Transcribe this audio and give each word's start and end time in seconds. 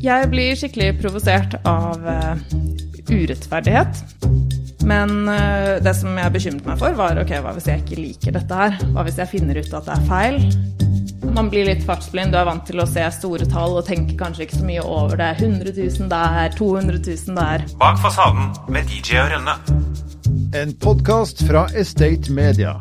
Jeg 0.00 0.30
blir 0.32 0.56
skikkelig 0.56 0.94
provosert 1.02 1.58
av 1.68 2.00
uh, 2.00 2.38
urettferdighet. 3.10 3.98
Men 4.88 5.28
uh, 5.28 5.76
det 5.84 5.92
som 5.98 6.16
jeg 6.16 6.32
bekymret 6.32 6.68
meg 6.70 6.78
for, 6.80 6.96
var 6.96 7.20
ok, 7.20 7.34
hva 7.44 7.52
hvis 7.52 7.68
jeg 7.68 7.82
ikke 7.82 7.98
liker 7.98 8.36
dette 8.38 8.60
her? 8.62 8.78
Hva 8.94 9.04
hvis 9.04 9.20
jeg 9.20 9.28
finner 9.28 9.60
ut 9.60 9.74
at 9.76 9.90
det 9.90 9.98
er 9.98 10.06
feil? 10.08 10.38
Man 11.36 11.50
blir 11.52 11.68
litt 11.68 11.84
fartsblind. 11.84 12.32
Du 12.32 12.40
er 12.40 12.48
vant 12.48 12.64
til 12.64 12.80
å 12.80 12.88
se 12.88 13.04
store 13.12 13.44
tall 13.52 13.76
og 13.76 13.84
tenker 13.90 14.16
kanskje 14.22 14.46
ikke 14.46 14.62
så 14.62 14.70
mye 14.70 14.86
over 14.88 15.20
det. 15.20 15.34
100 15.36 15.76
000 15.76 16.08
der, 16.14 16.56
200 16.56 17.02
000 17.04 17.36
der. 17.36 17.66
Bak 17.82 18.00
fasaden 18.00 18.54
med 18.72 18.88
DJ 18.88 19.20
og 19.20 19.34
Rønne. 19.34 19.58
En 20.56 20.72
podkast 20.80 21.44
fra 21.44 21.68
Estate 21.76 22.32
Media. 22.32 22.78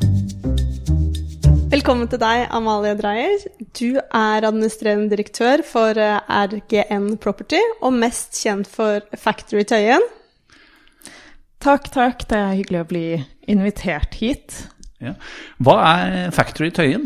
Velkommen 1.70 2.08
til 2.08 2.24
deg, 2.24 2.48
Amalie 2.56 2.96
Dreyer. 2.98 3.44
Du 3.78 4.00
er 4.00 4.46
administrerende 4.48 5.12
direktør 5.12 5.62
for 5.68 5.98
eh, 6.00 6.22
RGN 6.30 7.18
Property, 7.22 7.60
og 7.82 7.94
mest 8.00 8.38
kjent 8.40 8.70
for 8.72 9.04
Factory 9.18 9.66
Tøyen. 9.68 10.06
Takk, 11.60 11.90
takk. 11.94 12.24
Det 12.30 12.40
er 12.40 12.58
hyggelig 12.58 12.82
å 12.82 12.90
bli 12.90 13.06
invitert 13.52 14.16
hit. 14.22 14.64
Ja. 15.04 15.14
Hva 15.62 15.76
er 15.92 16.34
Factory 16.36 16.72
Tøyen? 16.76 17.06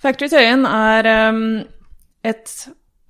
Factory 0.00 0.30
Tøyen 0.32 0.64
er 0.68 1.10
um, 1.30 1.44
et, 2.24 2.54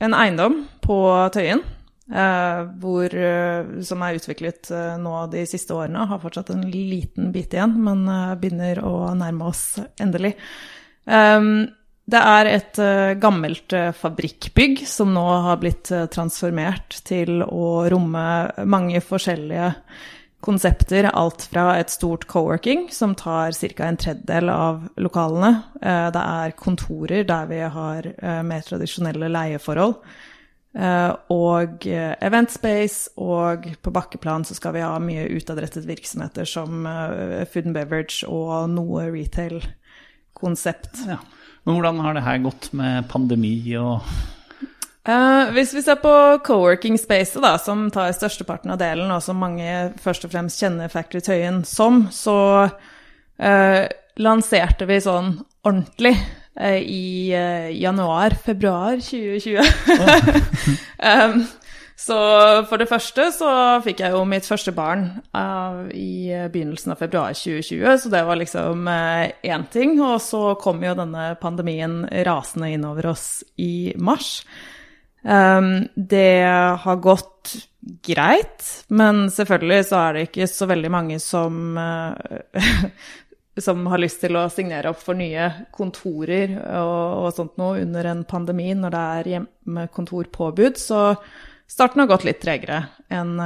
en 0.02 0.16
eiendom 0.16 0.64
på 0.84 0.98
Tøyen 1.36 1.64
Uh, 2.04 2.66
hvor, 2.82 3.08
uh, 3.16 3.78
som 3.80 4.02
er 4.04 4.18
utviklet 4.18 4.68
uh, 4.76 4.98
nå 5.00 5.22
de 5.32 5.46
siste 5.48 5.72
årene. 5.72 6.02
Har 6.10 6.20
fortsatt 6.20 6.50
en 6.52 6.66
liten 6.68 7.30
bit 7.32 7.56
igjen, 7.56 7.78
men 7.80 8.04
begynner 8.42 8.82
å 8.84 9.08
nærme 9.16 9.48
oss 9.48 9.62
endelig. 9.96 10.34
Um, 11.08 11.64
det 12.04 12.20
er 12.20 12.48
et 12.50 12.80
gammelt 13.16 13.72
fabrikkbygg 13.96 14.82
som 14.88 15.14
nå 15.14 15.22
har 15.46 15.60
blitt 15.62 15.88
transformert 16.12 16.98
til 17.08 17.40
å 17.46 17.86
romme 17.88 18.24
mange 18.68 19.00
forskjellige 19.00 19.70
konsepter. 20.44 21.08
Alt 21.08 21.46
fra 21.48 21.78
et 21.80 21.88
stort 21.88 22.26
co-working, 22.28 22.90
som 22.92 23.14
tar 23.16 23.56
ca. 23.56 23.88
en 23.88 23.96
tredjedel 23.96 24.52
av 24.52 24.84
lokalene. 25.00 25.54
det 25.80 26.26
er 26.26 26.56
kontorer 26.60 27.24
der 27.24 27.48
vi 27.48 27.62
har 27.78 28.10
mer 28.44 28.68
tradisjonelle 28.68 29.32
leieforhold 29.32 29.96
Eh, 30.74 31.12
og 31.30 31.86
eh, 31.86 32.16
event 32.26 32.50
space, 32.50 33.12
og 33.22 33.68
på 33.82 33.92
bakkeplan 33.94 34.42
så 34.46 34.56
skal 34.58 34.74
vi 34.74 34.82
ha 34.82 34.96
mye 34.98 35.28
utadrettet 35.36 35.86
virksomheter 35.86 36.48
som 36.48 36.82
eh, 36.90 37.44
food 37.46 37.70
and 37.70 37.76
beverage 37.76 38.26
og 38.26 38.66
noe 38.72 39.06
retail-konsept. 39.14 41.04
Ja. 41.06 41.20
Men 41.64 41.76
hvordan 41.78 42.00
har 42.04 42.16
det 42.16 42.24
her 42.26 42.44
gått 42.44 42.70
med 42.76 43.08
pandemi 43.10 43.56
og 43.80 44.04
Uh, 45.04 45.50
hvis 45.52 45.74
vi 45.76 45.82
ser 45.84 45.98
på 46.00 46.10
co-working 46.46 46.94
spacet, 46.96 47.42
da, 47.44 47.58
som 47.60 47.90
tar 47.92 48.14
størsteparten 48.16 48.72
av 48.72 48.78
delen, 48.80 49.10
og 49.12 49.20
som 49.20 49.36
mange 49.36 49.90
først 50.00 50.24
og 50.24 50.32
fremst 50.32 50.62
kjenner 50.62 50.88
Factory 50.88 51.20
Tøyen 51.20 51.58
som, 51.68 52.06
så 52.08 52.36
uh, 52.64 53.82
lanserte 54.16 54.88
vi 54.88 54.96
sånn 55.04 55.34
ordentlig 55.60 56.14
uh, 56.16 56.80
i 56.80 57.36
januar-februar 57.76 58.96
2020. 59.04 59.60
um, 61.12 61.44
så 61.96 62.16
for 62.66 62.80
det 62.80 62.88
første 62.90 63.28
så 63.30 63.48
fikk 63.84 64.02
jeg 64.02 64.14
jo 64.16 64.24
mitt 64.26 64.46
første 64.48 64.74
barn 64.74 65.06
uh, 65.30 65.86
i 65.94 66.26
begynnelsen 66.50 66.94
av 66.94 67.02
februar 67.04 67.36
2020, 67.38 67.84
så 68.02 68.10
det 68.10 68.22
var 68.26 68.40
liksom 68.40 68.88
én 68.90 69.66
uh, 69.66 69.68
ting. 69.70 69.96
Og 70.02 70.18
så 70.22 70.42
kom 70.60 70.82
jo 70.82 70.96
denne 70.98 71.32
pandemien 71.40 72.02
rasende 72.26 72.72
innover 72.74 73.12
oss 73.14 73.28
i 73.62 73.94
mars. 73.94 74.40
Um, 75.22 75.86
det 75.94 76.42
har 76.82 77.00
gått 77.00 77.54
greit, 78.04 78.66
men 78.92 79.28
selvfølgelig 79.32 79.84
så 79.88 80.00
er 80.02 80.16
det 80.16 80.26
ikke 80.28 80.50
så 80.50 80.68
veldig 80.68 80.90
mange 80.92 81.20
som 81.22 81.78
uh, 81.78 82.58
som 83.56 83.86
har 83.86 84.02
lyst 84.02 84.18
til 84.24 84.34
å 84.34 84.48
signere 84.50 84.90
opp 84.90 84.98
for 84.98 85.14
nye 85.14 85.46
kontorer 85.74 86.56
og, 86.58 87.02
og 87.22 87.34
sånt 87.36 87.58
noe 87.60 87.82
under 87.84 88.10
en 88.10 88.24
pandemi 88.26 88.72
når 88.74 88.94
det 88.94 89.02
er 89.18 89.34
hjemmekontorpåbud. 89.34 90.80
Så 90.80 91.02
starten 91.70 92.02
har 92.02 92.10
gått 92.10 92.26
litt 92.28 92.40
tregere 92.42 92.86
enn 93.12 93.36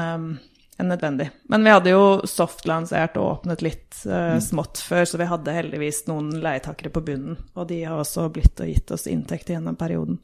en 0.78 0.88
nødvendig. 0.88 1.30
Men 1.50 1.64
vi 1.64 1.70
hadde 1.70 1.90
jo 1.90 2.02
softlansert 2.28 3.16
og 3.18 3.32
åpnet 3.32 3.62
litt 3.66 3.96
uh, 4.06 4.38
smått 4.38 4.78
før, 4.78 5.02
så 5.10 5.18
vi 5.18 5.26
hadde 5.26 5.54
heldigvis 5.56 6.04
noen 6.06 6.28
leietakere 6.38 6.92
på 6.94 7.02
bunnen. 7.02 7.40
Og 7.58 7.66
de 7.72 7.80
har 7.82 7.98
også 7.98 8.28
blitt 8.30 8.62
og 8.62 8.70
gitt 8.70 8.92
oss 8.94 9.08
inntekt 9.10 9.50
gjennom 9.50 9.74
perioden. 9.78 10.20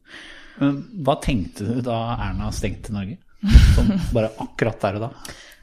Hva 0.55 1.16
tenkte 1.22 1.66
du 1.66 1.81
da 1.82 1.99
Erna 2.15 2.53
stengte 2.55 2.94
Norge? 2.94 3.19
Sånn 3.75 3.91
bare 4.15 4.31
akkurat 4.44 4.78
der 4.87 5.00
og 5.00 5.09
da? 5.09 5.11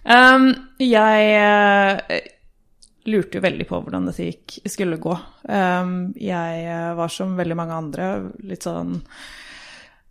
Um, 0.04 0.50
jeg 0.84 1.40
uh, 1.40 2.20
lurte 3.08 3.40
jo 3.40 3.46
veldig 3.46 3.68
på 3.70 3.80
hvordan 3.80 4.10
dette 4.10 4.28
gikk, 4.28 4.58
skulle 4.70 5.00
gå. 5.02 5.14
Um, 5.48 6.12
jeg 6.20 6.66
eh, 6.68 6.92
var 6.98 7.14
som 7.14 7.38
veldig 7.38 7.58
mange 7.58 7.78
andre 7.78 8.10
litt 8.46 8.68
sånn 8.68 9.00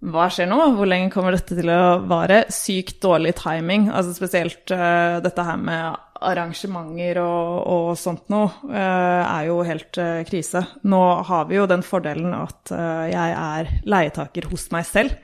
hva 0.00 0.30
skjer 0.32 0.48
nå? 0.48 0.58
Hvor 0.78 0.88
lenge 0.88 1.10
kommer 1.12 1.34
dette 1.36 1.56
til 1.58 1.68
å 1.68 2.00
vare? 2.08 2.46
Sykt 2.52 3.02
dårlig 3.04 3.34
timing. 3.36 3.90
Altså 3.92 4.14
spesielt 4.16 4.72
uh, 4.72 5.20
dette 5.20 5.44
her 5.44 5.58
med 5.60 5.98
arrangementer 6.20 7.20
og, 7.20 7.60
og 7.68 7.90
sånt 8.00 8.26
noe 8.32 8.48
uh, 8.72 9.20
er 9.26 9.50
jo 9.50 9.58
helt 9.68 10.00
uh, 10.00 10.22
krise. 10.28 10.64
Nå 10.88 11.02
har 11.28 11.46
vi 11.50 11.58
jo 11.58 11.68
den 11.68 11.84
fordelen 11.84 12.32
at 12.36 12.72
jeg 12.72 13.36
er 13.36 13.72
leietaker 13.84 14.48
hos 14.50 14.70
meg 14.72 14.88
selv. 14.88 15.16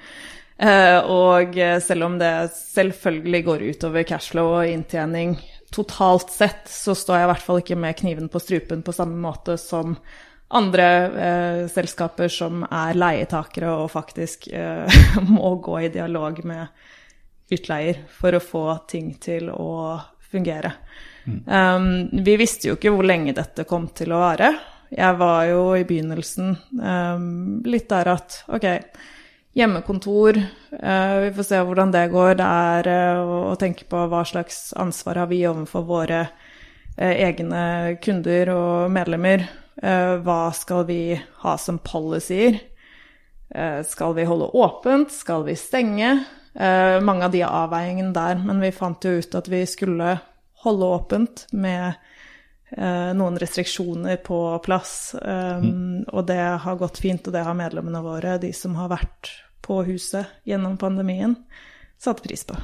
og 0.56 1.56
selv 1.84 2.04
om 2.06 2.14
det 2.16 2.30
selvfølgelig 2.56 3.40
går 3.44 3.64
utover 3.70 4.06
cashflow 4.08 4.54
og 4.56 4.70
inntjening 4.70 5.34
totalt 5.72 6.30
sett 6.32 6.70
så 6.70 6.94
står 6.96 7.18
jeg 7.18 7.26
i 7.26 7.30
hvert 7.32 7.44
fall 7.44 7.60
ikke 7.60 7.76
med 7.76 7.98
kniven 7.98 8.30
på 8.32 8.40
strupen 8.40 8.80
på 8.86 8.94
samme 8.96 9.20
måte 9.20 9.58
som 9.60 9.98
andre 10.48 10.86
eh, 11.26 11.62
selskaper 11.70 12.30
som 12.30 12.62
er 12.68 12.98
leietakere 12.98 13.72
og 13.82 13.90
faktisk 13.94 14.48
eh, 14.52 15.00
må 15.34 15.56
gå 15.64 15.80
i 15.80 15.90
dialog 15.94 16.38
med 16.46 16.66
utleier 17.50 18.04
for 18.10 18.34
å 18.34 18.42
få 18.42 18.64
ting 18.90 19.12
til 19.22 19.50
å 19.50 19.98
fungere. 20.30 20.72
Mm. 21.26 21.42
Um, 21.46 22.24
vi 22.24 22.36
visste 22.38 22.70
jo 22.70 22.78
ikke 22.78 22.92
hvor 22.94 23.06
lenge 23.06 23.34
dette 23.34 23.66
kom 23.66 23.88
til 23.94 24.14
å 24.14 24.22
vare. 24.22 24.52
Jeg 24.90 25.18
var 25.18 25.44
jo 25.50 25.62
i 25.74 25.84
begynnelsen 25.86 26.54
um, 26.78 27.28
litt 27.66 27.88
der 27.90 28.10
at 28.12 28.40
ok, 28.46 28.66
hjemmekontor. 29.56 30.38
Eh, 30.82 31.16
vi 31.24 31.32
får 31.34 31.48
se 31.48 31.60
hvordan 31.64 31.94
det 31.94 32.06
går. 32.12 32.34
Det 32.38 32.46
er 32.46 32.90
å 33.22 33.54
tenke 33.58 33.86
på 33.88 34.04
hva 34.10 34.22
slags 34.28 34.70
ansvar 34.76 35.22
har 35.22 35.30
vi 35.30 35.42
overfor 35.48 35.86
våre 35.88 36.26
eh, 36.96 37.14
egne 37.26 37.96
kunder 38.04 38.52
og 38.54 38.92
medlemmer. 38.92 39.46
Hva 39.76 40.40
skal 40.56 40.86
vi 40.88 41.00
ha 41.42 41.56
som 41.60 41.78
policyer? 41.84 42.58
Skal 43.86 44.14
vi 44.16 44.24
holde 44.26 44.48
åpent? 44.56 45.12
Skal 45.12 45.44
vi 45.46 45.56
stenge? 45.60 46.24
Mange 47.04 47.26
av 47.26 47.34
de 47.34 47.42
avveiningene 47.44 48.14
der, 48.16 48.40
men 48.40 48.62
vi 48.64 48.72
fant 48.72 49.04
jo 49.04 49.18
ut 49.20 49.36
at 49.36 49.48
vi 49.52 49.60
skulle 49.68 50.14
holde 50.64 50.88
åpent 50.96 51.44
med 51.52 51.92
noen 53.16 53.36
restriksjoner 53.38 54.16
på 54.24 54.40
plass. 54.64 55.14
Mm. 55.20 56.08
Og 56.08 56.24
det 56.26 56.40
har 56.64 56.80
gått 56.80 56.98
fint, 57.04 57.28
og 57.28 57.36
det 57.36 57.44
har 57.46 57.54
medlemmene 57.54 58.00
våre, 58.02 58.38
de 58.42 58.50
som 58.56 58.74
har 58.80 58.90
vært 58.96 59.30
på 59.62 59.82
huset 59.86 60.26
gjennom 60.48 60.74
pandemien, 60.80 61.36
satt 62.00 62.24
pris 62.24 62.42
på. 62.48 62.56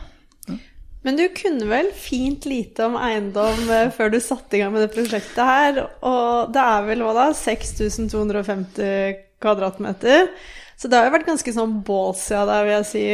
Mm. 0.48 0.58
Men 1.02 1.18
du 1.18 1.24
kunne 1.34 1.66
vel 1.66 1.90
fint 1.98 2.46
lite 2.46 2.86
om 2.86 2.96
eiendom 2.98 3.66
eh, 3.74 3.90
før 3.94 4.12
du 4.12 4.20
satte 4.22 4.56
i 4.56 4.62
gang 4.62 4.72
med 4.74 4.84
det 4.84 4.92
prosjektet 4.94 5.42
her. 5.42 5.84
Og 6.06 6.52
det 6.54 6.62
er 6.62 6.88
vel 6.88 7.02
hva 7.02 7.14
da, 7.16 7.28
6250 7.36 9.22
kvadratmeter. 9.42 10.30
Så 10.78 10.90
det 10.90 10.98
har 10.98 11.08
jo 11.08 11.14
vært 11.16 11.30
ganske 11.30 11.54
sånn 11.54 11.80
ballsy 11.86 12.36
av 12.38 12.50
deg, 12.50 12.66
vil 12.68 12.76
jeg 12.78 12.90
si, 12.90 13.06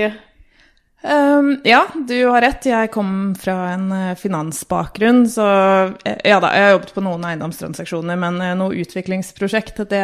Um, 0.98 1.60
ja, 1.62 1.84
du 2.08 2.16
har 2.26 2.42
rett. 2.42 2.64
Jeg 2.66 2.90
kom 2.90 3.30
fra 3.38 3.54
en 3.70 3.84
uh, 3.92 4.14
finansbakgrunn, 4.18 5.28
så 5.30 5.44
uh, 5.46 5.92
ja 6.26 6.40
da, 6.42 6.50
jeg 6.50 6.64
har 6.64 6.72
jobbet 6.74 6.90
på 6.96 7.04
noen 7.06 7.26
eiendomstransaksjoner, 7.28 8.18
men 8.18 8.40
noe 8.58 8.80
utviklingsprosjekt 8.82 9.78
det, 9.92 10.02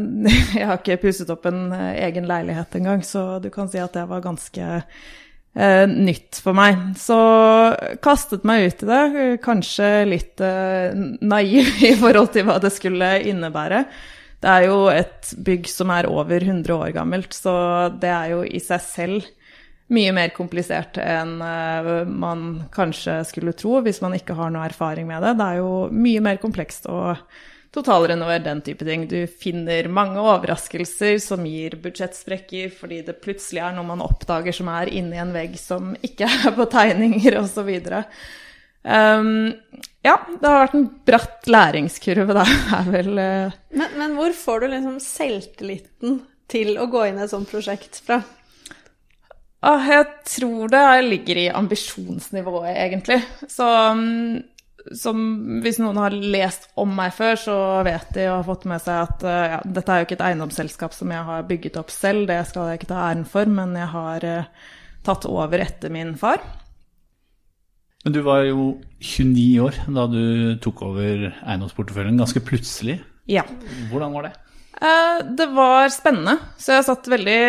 Jeg 0.56 0.64
har 0.64 0.80
ikke 0.80 0.96
pusset 1.02 1.28
opp 1.34 1.44
en 1.50 1.74
egen 1.76 2.24
leilighet 2.30 2.80
engang, 2.80 3.04
så 3.04 3.34
du 3.44 3.50
kan 3.52 3.68
si 3.68 3.84
at 3.84 3.92
det 3.98 4.06
var 4.08 4.24
ganske 4.24 4.80
nytt 5.50 6.38
for 6.44 6.54
meg. 6.54 6.78
Så 7.00 7.16
kastet 8.04 8.44
meg 8.46 8.68
ut 8.68 8.84
i 8.84 8.88
det, 8.88 9.02
kanskje 9.42 9.88
litt 10.06 10.40
naiv 10.40 11.70
i 11.90 11.94
forhold 11.98 12.30
til 12.36 12.46
hva 12.46 12.60
det 12.62 12.70
skulle 12.74 13.16
innebære. 13.26 13.84
Det 14.40 14.48
er 14.48 14.68
jo 14.70 14.86
et 14.88 15.34
bygg 15.44 15.68
som 15.68 15.90
er 15.92 16.08
over 16.08 16.40
100 16.40 16.72
år 16.72 16.94
gammelt, 16.96 17.34
så 17.36 17.52
det 18.00 18.08
er 18.08 18.30
jo 18.32 18.40
i 18.46 18.62
seg 18.62 18.80
selv 18.86 19.28
mye 19.90 20.12
mer 20.14 20.30
komplisert 20.34 21.00
enn 21.02 21.40
uh, 21.42 22.06
man 22.06 22.44
kanskje 22.74 23.20
skulle 23.26 23.56
tro 23.58 23.80
hvis 23.84 24.00
man 24.04 24.14
ikke 24.16 24.36
har 24.38 24.52
noe 24.54 24.68
erfaring 24.68 25.08
med 25.08 25.24
det. 25.26 25.34
Det 25.40 25.48
er 25.48 25.60
jo 25.60 25.72
mye 25.92 26.22
mer 26.24 26.38
komplekst 26.42 26.86
å 26.90 27.00
totalrenover, 27.74 28.38
den 28.42 28.62
type 28.66 28.84
ting. 28.84 29.06
Du 29.08 29.26
finner 29.26 29.88
mange 29.88 30.20
overraskelser 30.22 31.18
som 31.22 31.46
gir 31.46 31.76
budsjettsprekker 31.82 32.72
fordi 32.74 33.02
det 33.06 33.20
plutselig 33.22 33.62
er 33.64 33.76
noe 33.76 33.86
man 33.86 34.02
oppdager 34.04 34.54
som 34.56 34.70
er 34.72 34.90
inni 34.90 35.20
en 35.22 35.34
vegg 35.34 35.54
som 35.60 35.92
ikke 36.06 36.28
er 36.40 36.56
på 36.56 36.66
tegninger, 36.72 37.38
osv. 37.40 37.70
Um, 38.80 39.52
ja, 40.00 40.16
det 40.40 40.48
har 40.48 40.62
vært 40.64 40.76
en 40.78 40.90
bratt 41.06 41.48
læringskurve, 41.52 42.34
da, 42.36 42.46
er 42.80 42.90
vel 42.90 43.14
uh, 43.20 43.56
Men, 43.76 43.96
men 44.00 44.18
hvor 44.18 44.34
får 44.34 44.62
du 44.62 44.68
liksom 44.74 45.00
selvtilliten 45.04 46.20
til 46.50 46.74
å 46.80 46.88
gå 46.90 47.06
inn 47.06 47.20
i 47.20 47.26
et 47.26 47.32
sånt 47.32 47.50
prosjekt 47.50 48.00
fra? 48.06 48.22
Ah, 49.60 49.84
jeg 49.84 50.06
tror 50.24 50.70
det 50.72 50.82
ligger 51.04 51.36
i 51.36 51.50
ambisjonsnivået, 51.52 52.72
egentlig. 52.72 53.18
Så 53.44 53.66
um, 53.92 54.40
som 54.96 55.20
hvis 55.64 55.80
noen 55.82 55.98
har 56.00 56.14
lest 56.14 56.68
om 56.80 56.92
meg 56.96 57.12
før, 57.16 57.36
så 57.38 57.56
vet 57.86 58.12
de 58.16 58.26
og 58.28 58.38
har 58.38 58.48
fått 58.48 58.66
med 58.70 58.82
seg 58.84 59.02
at 59.08 59.26
uh, 59.26 59.40
ja, 59.56 59.60
dette 59.64 59.92
er 59.92 60.02
jo 60.02 60.08
ikke 60.08 60.18
et 60.18 60.26
eiendomsselskap 60.30 60.96
som 60.96 61.12
jeg 61.14 61.26
har 61.28 61.46
bygget 61.48 61.78
opp 61.80 61.92
selv, 61.94 62.26
det 62.30 62.40
skal 62.48 62.70
jeg 62.70 62.80
ikke 62.80 62.92
ta 62.92 63.04
æren 63.10 63.26
for, 63.28 63.50
men 63.50 63.76
jeg 63.78 63.90
har 63.92 64.26
uh, 64.26 64.66
tatt 65.06 65.28
over 65.28 65.62
etter 65.62 65.92
min 65.92 66.16
far. 66.20 66.42
Men 68.04 68.16
du 68.16 68.22
var 68.24 68.46
jo 68.48 68.74
29 69.04 69.48
år 69.60 69.80
da 69.92 70.06
du 70.08 70.22
tok 70.64 70.86
over 70.88 71.26
eiendomsporteføljen, 71.28 72.20
ganske 72.20 72.40
plutselig. 72.44 73.00
Ja. 73.28 73.44
Hvordan 73.90 74.14
var 74.16 74.30
det? 74.30 74.36
Eh, 74.80 75.26
det 75.36 75.46
var 75.52 75.90
spennende, 75.92 76.38
så 76.56 76.78
jeg 76.78 76.86
satt 76.86 77.10
veldig 77.12 77.40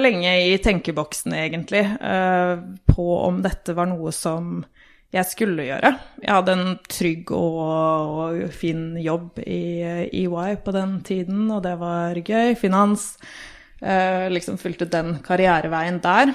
lenge 0.00 0.32
i 0.48 0.56
tenkeboksen, 0.62 1.34
egentlig, 1.38 1.84
eh, 1.86 2.54
på 2.90 3.06
om 3.22 3.38
dette 3.44 3.76
var 3.78 3.86
noe 3.86 4.10
som 4.10 4.64
jeg 5.12 5.28
skulle 5.28 5.66
gjøre. 5.66 5.92
Jeg 6.22 6.32
hadde 6.32 6.54
en 6.56 6.76
trygg 6.88 7.32
og, 7.36 7.58
og 7.62 8.54
fin 8.56 8.92
jobb 9.00 9.42
i 9.44 9.62
EY 10.08 10.56
på 10.64 10.74
den 10.74 10.98
tiden, 11.06 11.44
og 11.52 11.62
det 11.66 11.74
var 11.80 12.18
gøy. 12.18 12.54
Finans. 12.58 13.12
Eh, 13.82 14.28
liksom 14.32 14.60
fulgte 14.62 14.88
den 14.88 15.18
karriereveien 15.24 16.00
der. 16.04 16.32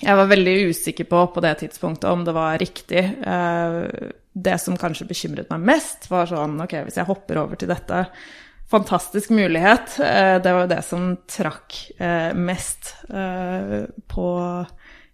Jeg 0.00 0.18
var 0.18 0.30
veldig 0.30 0.54
usikker 0.72 1.06
på 1.06 1.26
på 1.34 1.42
det 1.44 1.58
tidspunktet 1.60 2.08
om 2.10 2.24
det 2.26 2.32
var 2.34 2.56
riktig. 2.58 3.02
Det 4.34 4.56
som 4.58 4.74
kanskje 4.74 5.06
bekymret 5.06 5.52
meg 5.52 5.68
mest, 5.68 6.08
var 6.10 6.26
sånn 6.26 6.56
Ok, 6.64 6.74
hvis 6.88 6.98
jeg 6.98 7.06
hopper 7.06 7.38
over 7.44 7.60
til 7.60 7.70
dette 7.70 8.00
fantastisk 8.74 9.30
mulighet. 9.30 9.98
Eh, 10.00 10.42
det 10.42 10.52
var 10.52 10.66
det 10.66 10.82
som 10.82 11.14
trakk 11.30 11.76
eh, 11.98 12.32
mest 12.34 12.94
eh, 13.08 13.84
på 14.10 14.28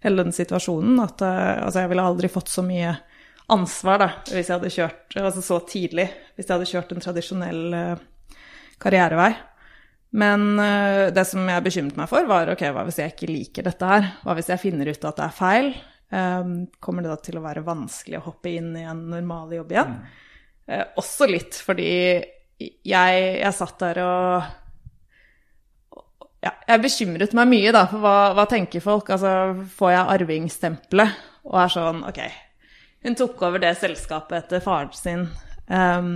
hele 0.03 0.23
den 0.25 0.35
situasjonen. 0.35 0.99
At 1.03 1.21
altså, 1.25 1.83
jeg 1.83 1.91
ville 1.91 2.07
aldri 2.09 2.31
fått 2.31 2.51
så 2.51 2.63
mye 2.65 2.95
ansvar 3.51 3.99
da, 3.99 4.09
hvis 4.31 4.47
jeg 4.47 4.55
hadde 4.55 4.71
kjørt 4.71 5.15
altså 5.19 5.41
så 5.43 5.57
tidlig, 5.67 6.07
hvis 6.37 6.47
jeg 6.47 6.55
hadde 6.55 6.69
kjørt 6.69 6.91
en 6.95 7.03
tradisjonell 7.03 7.63
karrierevei. 8.81 9.31
Men 10.15 10.59
det 11.15 11.23
som 11.27 11.47
jeg 11.47 11.63
bekymret 11.63 11.99
meg 11.99 12.09
for, 12.11 12.27
var 12.27 12.51
ok, 12.51 12.63
hva 12.75 12.83
hvis 12.87 12.99
jeg 12.99 13.13
ikke 13.13 13.31
liker 13.31 13.67
dette 13.67 13.87
her? 13.87 14.07
Hva 14.23 14.35
hvis 14.35 14.49
jeg 14.51 14.59
finner 14.59 14.89
ut 14.91 15.07
at 15.07 15.19
det 15.19 15.25
er 15.27 15.35
feil? 15.35 15.69
Kommer 16.83 17.03
det 17.03 17.11
da 17.11 17.19
til 17.23 17.39
å 17.39 17.43
være 17.43 17.63
vanskelig 17.67 18.19
å 18.19 18.25
hoppe 18.25 18.51
inn 18.51 18.73
i 18.79 18.83
en 18.87 19.05
normal 19.13 19.51
jobb 19.55 19.71
igjen? 19.75 19.93
Mm. 19.99 20.81
Også 20.99 21.27
litt 21.27 21.55
fordi 21.59 21.91
jeg, 21.91 23.21
jeg 23.41 23.53
satt 23.57 23.77
der 23.83 24.01
og 24.03 24.49
ja, 26.41 26.53
jeg 26.67 26.81
bekymret 26.81 27.35
meg 27.37 27.51
mye, 27.51 27.73
da, 27.75 27.83
for 27.89 28.01
hva, 28.01 28.15
hva 28.37 28.47
tenker 28.49 28.83
folk? 28.83 29.11
Altså, 29.13 29.33
får 29.77 29.93
jeg 29.93 30.13
arvingstempelet 30.15 31.19
og 31.45 31.59
er 31.63 31.73
sånn 31.73 32.01
Ok, 32.05 32.19
hun 33.05 33.17
tok 33.17 33.45
over 33.47 33.61
det 33.61 33.75
selskapet 33.81 34.43
etter 34.43 34.63
faren 34.63 34.91
sin, 34.97 35.27
um, 35.69 36.11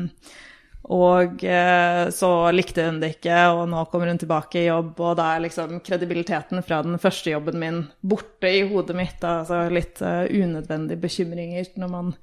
og 0.86 1.42
uh, 1.42 2.04
så 2.13 2.31
likte 2.54 2.83
hun 2.86 3.00
det 3.01 3.16
ikke, 3.16 3.38
og 3.54 3.63
nå 3.72 3.86
kommer 3.89 4.12
hun 4.12 4.22
tilbake 4.22 4.62
i 4.62 4.68
jobb, 4.68 4.92
og 5.01 5.16
da 5.18 5.31
er 5.33 5.45
liksom 5.48 5.80
kredibiliteten 5.86 6.62
fra 6.66 6.83
den 6.86 7.00
første 7.01 7.33
jobben 7.33 7.57
min 7.62 7.80
borte 8.06 8.51
i 8.54 8.62
hodet 8.69 8.98
mitt. 8.98 9.18
Da, 9.22 9.39
altså 9.42 9.63
litt 9.74 10.01
uh, 10.06 10.25
unødvendige 10.30 11.01
bekymringer 11.01 11.74
når 11.81 11.89
man 11.89 12.13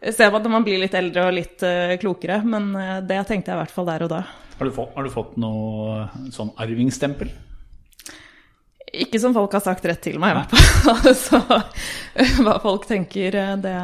ser 0.00 0.30
man 0.30 0.42
at 0.42 0.50
man 0.52 0.66
blir 0.66 0.78
litt 0.78 0.94
eldre 0.94 1.26
og 1.26 1.34
litt 1.34 1.64
uh, 1.66 1.96
klokere, 2.00 2.40
men 2.46 2.70
uh, 2.76 2.98
det 3.02 3.18
tenkte 3.26 3.50
jeg 3.50 3.58
i 3.58 3.62
hvert 3.64 3.74
fall 3.74 3.88
der 3.88 4.06
og 4.06 4.12
da. 4.12 4.22
Har 4.58 4.66
du 4.68 4.74
fått, 4.74 4.94
har 4.94 5.06
du 5.06 5.12
fått 5.12 5.36
noe 5.42 6.30
sånn 6.34 6.52
arvingstempel? 6.58 7.30
Ikke 8.88 9.20
som 9.20 9.34
folk 9.36 9.52
har 9.52 9.62
sagt 9.62 9.84
rett 9.86 10.00
til 10.06 10.16
meg, 10.22 10.32
i 10.32 10.38
hvert 10.38 10.54
fall. 10.54 11.14
Så 11.26 12.42
hva 12.42 12.56
folk 12.62 12.86
tenker, 12.88 13.34
eh, 13.36 13.54
det 13.60 13.74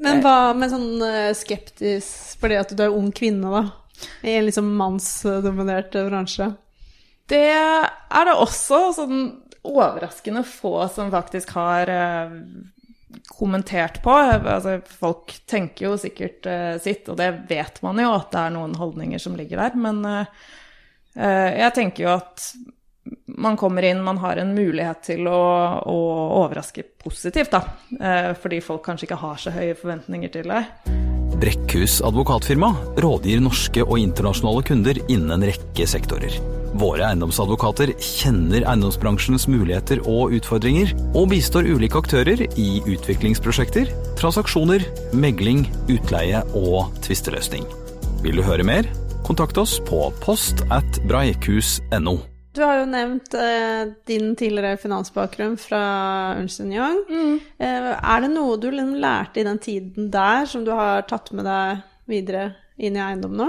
Men 0.00 0.22
hva 0.24 0.54
med 0.56 0.72
sånn 0.72 1.04
skeptisk 1.36 2.40
fordi 2.40 2.56
at 2.58 2.72
du 2.72 2.82
er 2.86 2.94
ung 2.94 3.10
kvinne, 3.14 3.50
da? 3.52 4.08
I 4.24 4.38
en 4.38 4.48
liksom 4.48 4.70
mannsdominert 4.78 5.94
bransje? 6.08 6.48
Det 7.30 7.46
er 7.54 8.26
det 8.28 8.34
også 8.34 8.80
sånn 8.96 9.20
overraskende 9.64 10.42
få 10.44 10.88
som 10.92 11.12
faktisk 11.12 11.54
har 11.56 11.92
kommentert 13.28 14.02
på. 14.04 14.12
Altså, 14.12 14.78
folk 15.00 15.34
tenker 15.50 15.88
jo 15.88 15.96
sikkert 16.00 16.46
uh, 16.50 16.76
sitt, 16.82 17.08
og 17.08 17.18
det 17.20 17.30
vet 17.50 17.80
man 17.84 18.00
jo 18.02 18.12
at 18.14 18.30
det 18.34 18.42
er 18.42 18.54
noen 18.56 18.76
holdninger 18.78 19.22
som 19.22 19.36
ligger 19.38 19.62
der. 19.62 19.76
Men 19.78 20.02
uh, 20.06 20.24
jeg 21.14 21.74
tenker 21.76 22.06
jo 22.06 22.14
at 22.16 22.48
man 23.26 23.58
kommer 23.60 23.84
inn, 23.84 24.02
man 24.04 24.18
har 24.22 24.40
en 24.40 24.54
mulighet 24.56 25.02
til 25.10 25.28
å, 25.28 25.40
å 25.84 25.98
overraske 26.42 26.86
positivt, 27.04 27.52
da. 27.52 27.62
Uh, 28.00 28.32
fordi 28.40 28.62
folk 28.64 28.84
kanskje 28.86 29.10
ikke 29.10 29.22
har 29.22 29.40
så 29.40 29.54
høye 29.54 29.76
forventninger 29.78 30.32
til 30.38 30.52
deg. 30.52 30.92
Brekkhus 31.44 31.98
advokatfirma 32.06 32.70
rådgir 33.02 33.42
norske 33.44 33.82
og 33.84 33.98
internasjonale 34.00 34.64
kunder 34.64 35.00
innen 35.08 35.34
en 35.34 35.48
rekke 35.50 35.88
sektorer. 35.90 36.63
Våre 36.74 37.04
eiendomsadvokater 37.06 37.92
kjenner 38.02 38.64
eiendomsbransjens 38.66 39.46
muligheter 39.46 40.00
og 40.10 40.34
utfordringer, 40.34 40.90
og 41.14 41.28
bistår 41.30 41.68
ulike 41.70 42.00
aktører 42.00 42.42
i 42.58 42.68
utviklingsprosjekter, 42.82 43.92
transaksjoner, 44.18 44.82
megling, 45.14 45.68
utleie 45.86 46.42
og 46.58 46.90
tvisteløsning. 47.06 47.68
Vil 48.24 48.40
du 48.40 48.42
høre 48.42 48.66
mer? 48.66 48.88
Kontakt 49.24 49.58
oss 49.60 49.76
på 49.86 50.08
post 50.24 50.64
at 50.74 50.98
breikhus.no. 51.06 52.16
Du 52.54 52.60
har 52.62 52.80
jo 52.80 52.90
nevnt 52.90 53.34
eh, 53.38 53.94
din 54.10 54.34
tidligere 54.38 54.78
finansbakgrunn 54.78 55.54
fra 55.58 55.80
Ernst 56.36 56.62
Young. 56.62 57.00
Mm. 57.06 57.38
Eh, 57.58 57.88
er 57.94 58.22
det 58.22 58.30
noe 58.34 58.58
du 58.58 58.68
liksom 58.70 58.96
lærte 59.02 59.42
i 59.42 59.46
den 59.46 59.62
tiden 59.62 60.10
der 60.10 60.46
som 60.50 60.66
du 60.66 60.70
har 60.74 61.06
tatt 61.06 61.30
med 61.34 61.46
deg 61.46 61.86
videre 62.10 62.50
inn 62.78 62.98
i 62.98 63.02
eiendom 63.02 63.34
nå? 63.38 63.48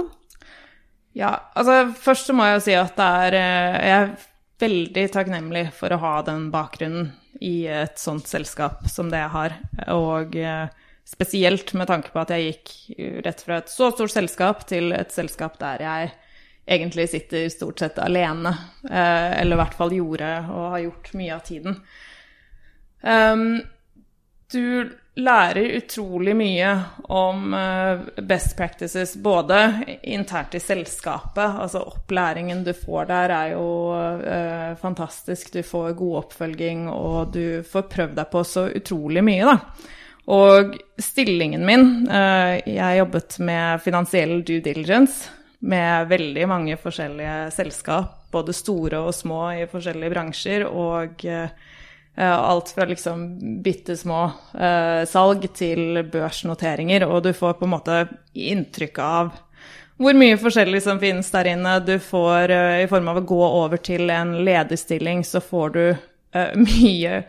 Ja, 1.15 1.31
altså 1.55 1.93
først 1.95 2.27
så 2.27 2.35
må 2.35 2.47
jeg 2.47 2.57
jo 2.57 2.63
si 2.65 2.73
at 2.75 2.97
er 2.99 3.37
eh, 3.39 3.75
Jeg 3.87 3.99
er 3.99 4.15
veldig 4.59 5.05
takknemlig 5.13 5.69
for 5.75 5.91
å 5.91 6.01
ha 6.01 6.15
den 6.27 6.49
bakgrunnen 6.51 7.13
i 7.43 7.67
et 7.67 7.99
sånt 7.99 8.27
selskap 8.31 8.85
som 8.91 9.09
det 9.11 9.21
jeg 9.21 9.31
har. 9.33 9.55
Og 9.95 10.35
eh, 10.39 10.67
spesielt 11.07 11.73
med 11.77 11.87
tanke 11.91 12.11
på 12.11 12.21
at 12.21 12.33
jeg 12.35 12.49
gikk 12.49 13.23
rett 13.25 13.43
fra 13.45 13.59
et 13.61 13.71
så 13.71 13.91
stort 13.93 14.11
selskap 14.11 14.63
til 14.67 14.95
et 14.95 15.11
selskap 15.13 15.59
der 15.61 15.83
jeg 15.85 16.13
egentlig 16.65 17.07
sitter 17.11 17.47
stort 17.53 17.79
sett 17.79 17.99
alene. 18.01 18.51
Eh, 18.89 19.31
eller 19.41 19.55
i 19.55 19.61
hvert 19.61 19.79
fall 19.79 19.95
gjorde 19.95 20.31
og 20.49 20.69
har 20.75 20.85
gjort 20.87 21.11
mye 21.19 21.35
av 21.35 21.47
tiden. 21.47 21.79
Um, 23.05 23.61
du 24.51 24.91
lærer 25.15 25.77
utrolig 25.77 26.33
mye 26.35 26.69
om 27.11 27.53
eh, 27.53 28.23
best 28.27 28.57
practices, 28.57 29.15
både 29.15 29.59
internt 30.03 30.55
i 30.55 30.59
selskapet, 30.59 31.59
altså 31.63 31.85
opplæringen 31.87 32.63
du 32.65 32.73
får 32.75 33.07
der 33.11 33.33
er 33.35 33.53
jo 33.53 33.67
uh, 33.95 34.75
fantastisk. 34.81 35.53
Du 35.53 35.63
får 35.63 35.93
god 35.99 36.17
oppfølging, 36.23 36.89
og 36.91 37.31
du 37.33 37.63
får 37.63 37.87
prøvd 37.91 38.17
deg 38.19 38.31
på 38.31 38.43
så 38.47 38.67
utrolig 38.75 39.23
mye, 39.23 39.53
da. 39.53 39.93
Og 40.35 40.73
stillingen 40.97 41.61
min 41.67 42.07
uh, 42.09 42.57
Jeg 42.65 42.97
jobbet 42.97 43.37
med 43.45 43.83
finansiell 43.83 44.39
due 44.41 44.63
diligence 44.65 45.29
med 45.65 46.09
veldig 46.09 46.47
mange 46.49 46.77
forskjellige 46.81 47.51
selskap, 47.55 48.25
både 48.33 48.53
store 48.53 48.99
og 49.05 49.13
små 49.15 49.47
i 49.55 49.67
forskjellige 49.69 50.11
bransjer, 50.11 50.65
og 50.67 51.23
Eh, 51.25 51.49
alt 52.23 52.69
fra 52.71 52.85
liksom 52.87 53.25
bitte 53.63 53.97
små 53.99 54.21
uh, 54.55 55.01
salg 55.09 55.49
til 55.57 55.99
børsnoteringer, 56.11 57.03
og 57.07 57.25
du 57.25 57.33
får 57.35 57.57
på 57.59 57.67
en 57.67 57.73
måte 57.73 57.97
inntrykk 58.31 59.01
av 59.03 59.33
hvor 59.99 60.15
mye 60.15 60.35
forskjellig 60.39 60.81
som 60.83 60.99
finnes 60.99 61.27
der 61.31 61.49
inne. 61.53 61.77
Du 61.83 61.97
får, 62.03 62.51
uh, 62.51 62.77
i 62.83 62.87
form 62.91 63.11
av 63.11 63.19
å 63.19 63.27
gå 63.27 63.41
over 63.47 63.83
til 63.83 64.11
en 64.11 64.37
lederstilling, 64.47 65.25
så 65.27 65.43
får 65.43 65.75
du 65.75 65.83
mye 66.67 67.19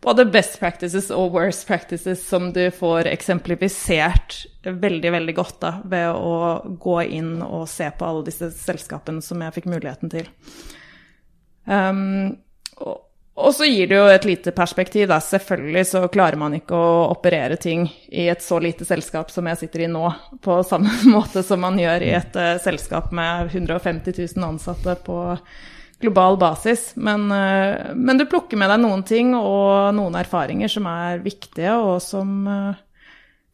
både 0.00 0.24
best 0.30 0.58
practices 0.60 1.10
og 1.14 1.34
worst 1.34 1.66
practices 1.66 2.22
som 2.22 2.52
du 2.54 2.68
får 2.74 3.08
eksemplifisert 3.10 4.44
veldig, 4.62 5.12
veldig 5.12 5.34
godt 5.34 5.60
da, 5.64 5.72
ved 5.84 6.14
å 6.14 6.76
gå 6.78 7.00
inn 7.18 7.38
og 7.42 7.66
se 7.70 7.90
på 7.90 8.06
alle 8.06 8.26
disse 8.28 8.52
selskapene 8.54 9.22
som 9.24 9.42
jeg 9.42 9.56
fikk 9.58 9.68
muligheten 9.72 10.12
til. 10.12 10.30
Um, 11.66 12.38
og 12.78 13.07
Og 13.38 13.54
så 13.54 13.68
gir 13.68 13.86
det 13.86 13.94
jo 13.94 14.06
et 14.10 14.24
lite 14.26 14.50
perspektiv, 14.54 15.06
da. 15.10 15.20
Selvfølgelig 15.22 15.84
så 15.86 16.02
klarer 16.10 16.40
man 16.40 16.56
ikke 16.58 16.74
å 16.74 17.06
operere 17.12 17.58
ting 17.60 17.86
i 18.10 18.26
et 18.32 18.42
så 18.42 18.58
lite 18.62 18.86
selskap 18.88 19.30
som 19.30 19.46
jeg 19.46 19.60
sitter 19.60 19.84
i 19.86 19.90
nå, 19.92 20.04
på 20.42 20.58
samme 20.66 20.90
måte 21.14 21.44
som 21.46 21.62
man 21.62 21.78
gjør 21.78 22.06
i 22.06 22.12
et 22.18 22.38
uh, 22.38 22.56
selskap 22.62 23.12
med 23.14 23.52
150 23.52 24.18
000 24.18 24.48
ansatte 24.48 24.96
på 25.06 25.20
global 26.02 26.38
basis. 26.40 26.90
Men, 26.98 27.28
uh, 27.30 27.94
men, 27.94 28.18
du 28.18 28.26
plukker 28.26 28.58
med 28.58 28.72
deg 28.74 28.82
noen 28.82 29.06
ting 29.06 29.30
og 29.38 29.94
noen 29.94 30.18
erfaringer 30.18 30.72
som 30.72 30.90
er 30.90 31.22
viktige, 31.22 31.78
og 31.78 32.02
som 32.02 32.34
uh, 32.50 32.84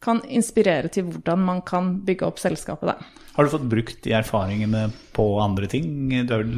kan 0.05 0.21
inspirere 0.29 0.91
til 0.93 1.07
hvordan 1.09 1.41
man 1.47 1.61
kan 1.65 1.95
bygge 2.05 2.27
opp 2.27 2.41
selskapet. 2.41 2.93
Da. 2.93 3.23
Har 3.35 3.43
du 3.43 3.51
fått 3.51 3.67
brukt 3.67 3.97
de 4.05 4.13
erfaringene 4.15 4.85
på 5.15 5.25
andre 5.43 5.67
ting? 5.67 5.89
Vel, 6.29 6.53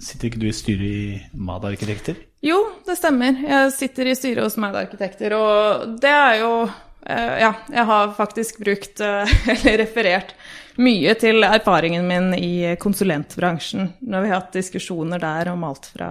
sitter 0.00 0.30
ikke 0.30 0.40
du 0.40 0.48
i 0.48 0.56
styret 0.56 0.86
i 0.88 1.08
MAD 1.36 1.66
Arkitekter? 1.68 2.16
Jo, 2.46 2.62
det 2.86 2.96
stemmer. 2.96 3.36
Jeg 3.44 3.72
sitter 3.76 4.08
i 4.08 4.16
styret 4.16 4.46
hos 4.46 4.56
MAD 4.60 4.78
Arkitekter, 4.80 5.34
og 5.36 5.96
det 6.00 6.12
er 6.12 6.38
jo 6.40 6.52
eh, 6.64 7.34
Ja, 7.42 7.52
jeg 7.72 7.88
har 7.90 8.14
faktisk 8.16 8.62
brukt, 8.64 9.02
eh, 9.04 9.36
eller 9.56 9.82
referert, 9.82 10.32
mye 10.80 11.12
til 11.20 11.44
erfaringen 11.44 12.08
min 12.08 12.32
i 12.36 12.76
konsulentbransjen. 12.80 13.90
Når 14.00 14.24
vi 14.24 14.32
har 14.32 14.40
hatt 14.40 14.56
diskusjoner 14.56 15.20
der 15.20 15.52
om 15.52 15.68
alt 15.68 15.90
fra 15.92 16.10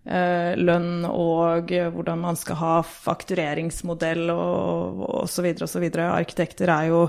lønn 0.00 1.04
og 1.04 1.68
hvordan 1.68 2.22
man 2.22 2.38
skal 2.40 2.56
ha 2.56 2.76
faktureringsmodell 2.82 4.30
og 4.32 5.02
osv. 5.20 5.50
osv. 5.60 5.84
Arkitekter 6.06 6.72
er 6.72 6.88
jo 6.88 7.02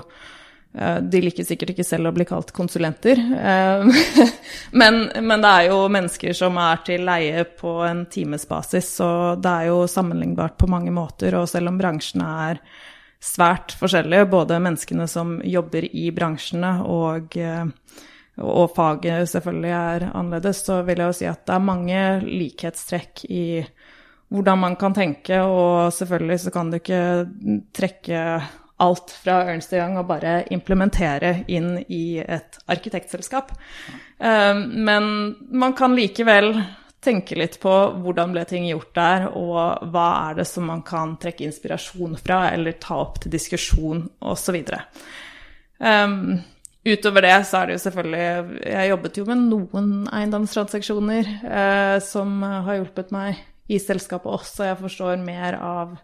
Eh, 0.74 0.98
de 1.02 1.20
liker 1.20 1.44
sikkert 1.44 1.74
ikke 1.74 1.84
selv 1.84 2.08
å 2.08 2.14
bli 2.16 2.24
kalt 2.24 2.52
konsulenter, 2.56 3.18
eh, 3.20 3.82
men, 4.80 5.02
men, 5.20 5.42
det 5.44 5.50
er 5.50 5.66
jo 5.68 5.82
mennesker 5.92 6.32
som 6.36 6.56
er 6.60 6.80
til 6.86 7.04
leie 7.04 7.44
på 7.58 7.74
en 7.84 8.06
timesbasis, 8.12 8.88
så 8.96 9.10
det 9.36 9.52
er 9.52 9.68
jo 9.68 9.82
sammenlignbart 9.90 10.56
på 10.60 10.70
mange 10.72 10.94
måter. 10.94 11.36
Og 11.36 11.50
selv 11.50 11.68
om 11.68 11.80
bransjene 11.80 12.30
er 12.48 12.62
svært 13.22 13.76
forskjellige, 13.78 14.30
både 14.32 14.62
menneskene 14.64 15.04
som 15.10 15.36
jobber 15.44 15.84
i 15.92 16.08
bransjene 16.16 16.72
og, 16.88 17.36
eh, 17.36 17.66
og 18.40 18.72
faget 18.76 19.28
selvfølgelig 19.28 19.72
er 19.76 20.08
annerledes, 20.14 20.64
så 20.64 20.80
vil 20.86 21.02
jeg 21.02 21.10
jo 21.10 21.16
si 21.18 21.28
at 21.28 21.44
det 21.46 21.54
er 21.54 21.66
mange 21.66 22.02
likhetstrekk 22.24 23.24
i 23.28 23.44
hvordan 24.32 24.58
man 24.62 24.76
kan 24.80 24.94
tenke, 24.96 25.42
og 25.44 25.92
selvfølgelig 25.92 26.38
så 26.40 26.50
kan 26.54 26.70
du 26.70 26.78
ikke 26.78 27.02
trekke 27.76 28.20
alt 28.82 29.12
fra 29.22 29.42
Ernst 29.46 29.74
Young 29.76 29.98
og 30.00 30.08
bare 30.08 30.42
implementere 30.54 31.42
inn 31.52 31.74
i 31.92 32.18
et 32.22 32.56
arkitektselskap. 32.72 33.52
Um, 34.18 34.62
men 34.88 35.10
man 35.52 35.76
kan 35.78 35.94
likevel 35.94 36.54
tenke 37.02 37.36
litt 37.38 37.58
på 37.62 37.72
hvordan 38.02 38.32
ble 38.34 38.44
ting 38.48 38.68
gjort 38.70 38.94
der, 38.96 39.28
og 39.36 39.90
hva 39.92 40.08
er 40.30 40.40
det 40.40 40.46
som 40.48 40.68
man 40.70 40.84
kan 40.86 41.16
trekke 41.22 41.46
inspirasjon 41.48 42.16
fra, 42.18 42.46
eller 42.54 42.78
ta 42.82 43.00
opp 43.02 43.20
til 43.22 43.34
diskusjon, 43.34 44.04
osv. 44.22 44.58
Um, 45.82 46.38
utover 46.84 47.26
det 47.28 47.38
så 47.46 47.60
er 47.60 47.68
det 47.68 47.76
jo 47.76 47.84
selvfølgelig 47.84 48.60
Jeg 48.72 48.90
jobbet 48.90 49.18
jo 49.20 49.24
med 49.28 49.42
noen 49.46 49.88
eiendomstransaksjoner 50.10 51.32
eh, 51.46 51.96
som 52.02 52.42
har 52.42 52.80
hjulpet 52.80 53.12
meg 53.14 53.40
i 53.70 53.78
selskapet 53.80 54.28
også. 54.28 54.66
Jeg 54.66 54.80
forstår 54.82 55.22
mer 55.22 55.56
av 55.62 55.94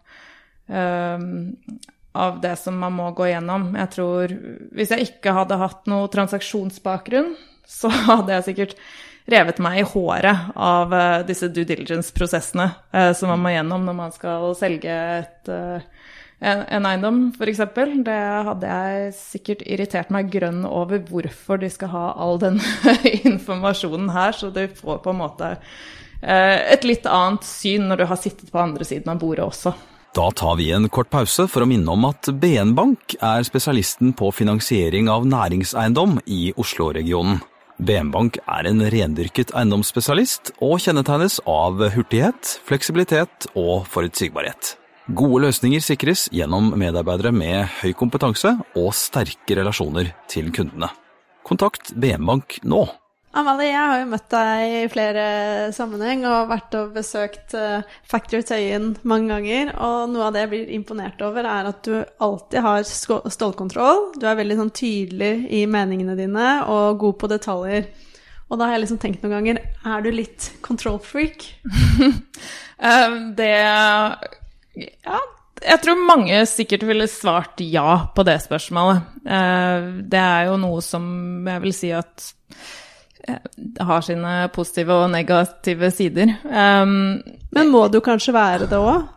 eh, 0.70 1.26
av 2.18 2.40
det 2.40 2.56
som 2.56 2.78
man 2.78 2.94
må 2.96 3.10
gå 3.16 3.28
gjennom. 3.30 3.72
Jeg 3.78 3.92
tror 3.94 4.32
Hvis 4.74 4.94
jeg 4.94 5.10
ikke 5.10 5.34
hadde 5.36 5.60
hatt 5.60 5.86
noe 5.90 6.08
transaksjonsbakgrunn, 6.12 7.34
så 7.68 7.92
hadde 8.10 8.34
jeg 8.36 8.48
sikkert 8.50 8.78
revet 9.28 9.58
meg 9.60 9.82
i 9.82 9.86
håret 9.86 10.52
av 10.56 10.94
uh, 10.94 11.20
disse 11.28 11.50
due 11.52 11.68
diligence-prosessene 11.68 12.64
eh, 12.96 13.10
som 13.12 13.28
man 13.28 13.42
må 13.44 13.50
gjennom 13.52 13.82
når 13.84 13.96
man 13.98 14.14
skal 14.14 14.54
selge 14.56 14.94
et, 15.18 15.50
uh, 15.52 15.84
en, 16.38 16.62
en, 16.68 16.86
eiendom, 16.86 17.20
f.eks. 17.34 17.62
Det 18.06 18.18
hadde 18.48 18.72
jeg 18.72 19.12
sikkert 19.18 19.64
irritert 19.66 20.12
meg 20.14 20.30
grønn 20.32 20.64
over 20.68 21.02
hvorfor 21.08 21.60
de 21.62 21.70
skal 21.72 21.92
ha 21.94 22.06
all 22.14 22.38
den 22.42 22.60
informasjonen 23.32 24.12
her, 24.14 24.36
så 24.36 24.52
du 24.54 24.64
får 24.78 25.02
på 25.04 25.14
en 25.14 25.22
måte 25.24 25.54
et 26.18 26.82
litt 26.82 27.04
annet 27.06 27.44
syn 27.46 27.84
når 27.86 28.00
du 28.00 28.08
har 28.10 28.18
sittet 28.18 28.50
på 28.50 28.58
andre 28.58 28.82
siden 28.82 29.12
av 29.12 29.20
bordet 29.22 29.44
også. 29.44 29.70
Da 30.16 30.30
tar 30.30 30.56
vi 30.56 30.70
en 30.72 30.88
kort 30.88 31.10
pause 31.12 31.44
for 31.46 31.62
å 31.62 31.68
minne 31.68 31.92
om 31.92 32.06
at 32.08 32.30
BN 32.40 32.72
Bank 32.74 33.14
er 33.20 33.44
spesialisten 33.46 34.14
på 34.16 34.32
finansiering 34.34 35.10
av 35.12 35.28
næringseiendom 35.28 36.18
i 36.26 36.48
Oslo-regionen. 36.58 37.42
BN 37.78 38.10
Bank 38.10 38.40
er 38.42 38.66
en 38.66 38.82
rendyrket 38.90 39.52
eiendomsspesialist 39.54 40.50
og 40.58 40.80
kjennetegnes 40.82 41.38
av 41.46 41.78
hurtighet, 41.94 42.56
fleksibilitet 42.66 43.46
og 43.54 43.86
forutsigbarhet. 43.92 44.74
Gode 45.08 45.46
løsninger 45.46 45.80
sikres 45.80 46.26
gjennom 46.36 46.74
medarbeidere 46.76 47.30
med 47.32 47.62
høy 47.78 47.94
kompetanse 47.96 48.50
og 48.76 48.90
sterke 48.92 49.56
relasjoner 49.56 50.10
til 50.28 50.50
kundene. 50.52 50.90
Kontakt 51.48 51.94
BM 51.96 52.26
Bank 52.28 52.58
nå. 52.68 52.82
Amalie, 53.32 53.70
jeg 53.70 53.88
har 53.88 54.02
jo 54.02 54.10
møtt 54.10 54.26
deg 54.34 54.74
i 54.74 54.82
flere 54.92 55.22
sammenheng 55.72 56.26
og 56.28 56.50
vært 56.50 56.76
og 56.76 56.92
besøkt 56.92 57.54
Factor 57.54 57.86
Factory 58.10 58.44
Tøyen 58.50 58.90
mange 59.08 59.32
ganger. 59.32 59.70
Og 59.80 60.12
noe 60.12 60.26
av 60.26 60.36
det 60.36 60.42
jeg 60.42 60.50
blir 60.52 60.74
imponert 60.76 61.24
over, 61.24 61.48
er 61.48 61.70
at 61.70 61.80
du 61.88 61.94
alltid 62.24 62.60
har 62.66 62.84
stålkontroll. 62.84 64.10
Du 64.20 64.26
er 64.28 64.36
veldig 64.36 64.58
sånn 64.60 64.74
tydelig 64.76 65.32
i 65.56 65.62
meningene 65.70 66.18
dine 66.20 66.50
og 66.68 67.00
god 67.00 67.16
på 67.22 67.30
detaljer. 67.32 67.88
Og 68.48 68.60
da 68.60 68.68
har 68.68 68.76
jeg 68.76 68.84
liksom 68.86 69.00
tenkt 69.00 69.24
noen 69.24 69.34
ganger 69.36 69.58
Er 69.60 70.04
du 70.04 70.08
litt 70.08 70.46
control 70.64 70.96
freak? 71.04 71.50
uh, 72.80 73.16
det 73.40 73.56
Ja, 74.78 75.20
jeg 75.58 75.82
tror 75.82 76.02
mange 76.06 76.42
sikkert 76.46 76.84
ville 76.86 77.08
svart 77.10 77.62
ja 77.64 78.10
på 78.14 78.24
det 78.26 78.38
spørsmålet. 78.44 79.08
Uh, 79.26 80.04
det 80.06 80.20
er 80.22 80.50
jo 80.50 80.58
noe 80.60 80.82
som 80.84 81.08
jeg 81.48 81.64
vil 81.66 81.74
si 81.74 81.94
at 81.94 82.30
har 83.80 84.04
sine 84.04 84.48
positive 84.54 84.94
og 85.04 85.10
negative 85.12 85.90
sider. 85.94 86.34
Um, 86.44 87.20
Men 87.50 87.72
må 87.72 87.86
du 87.92 88.00
kanskje 88.04 88.34
være 88.36 88.68
det 88.70 88.78
òg? 88.78 89.08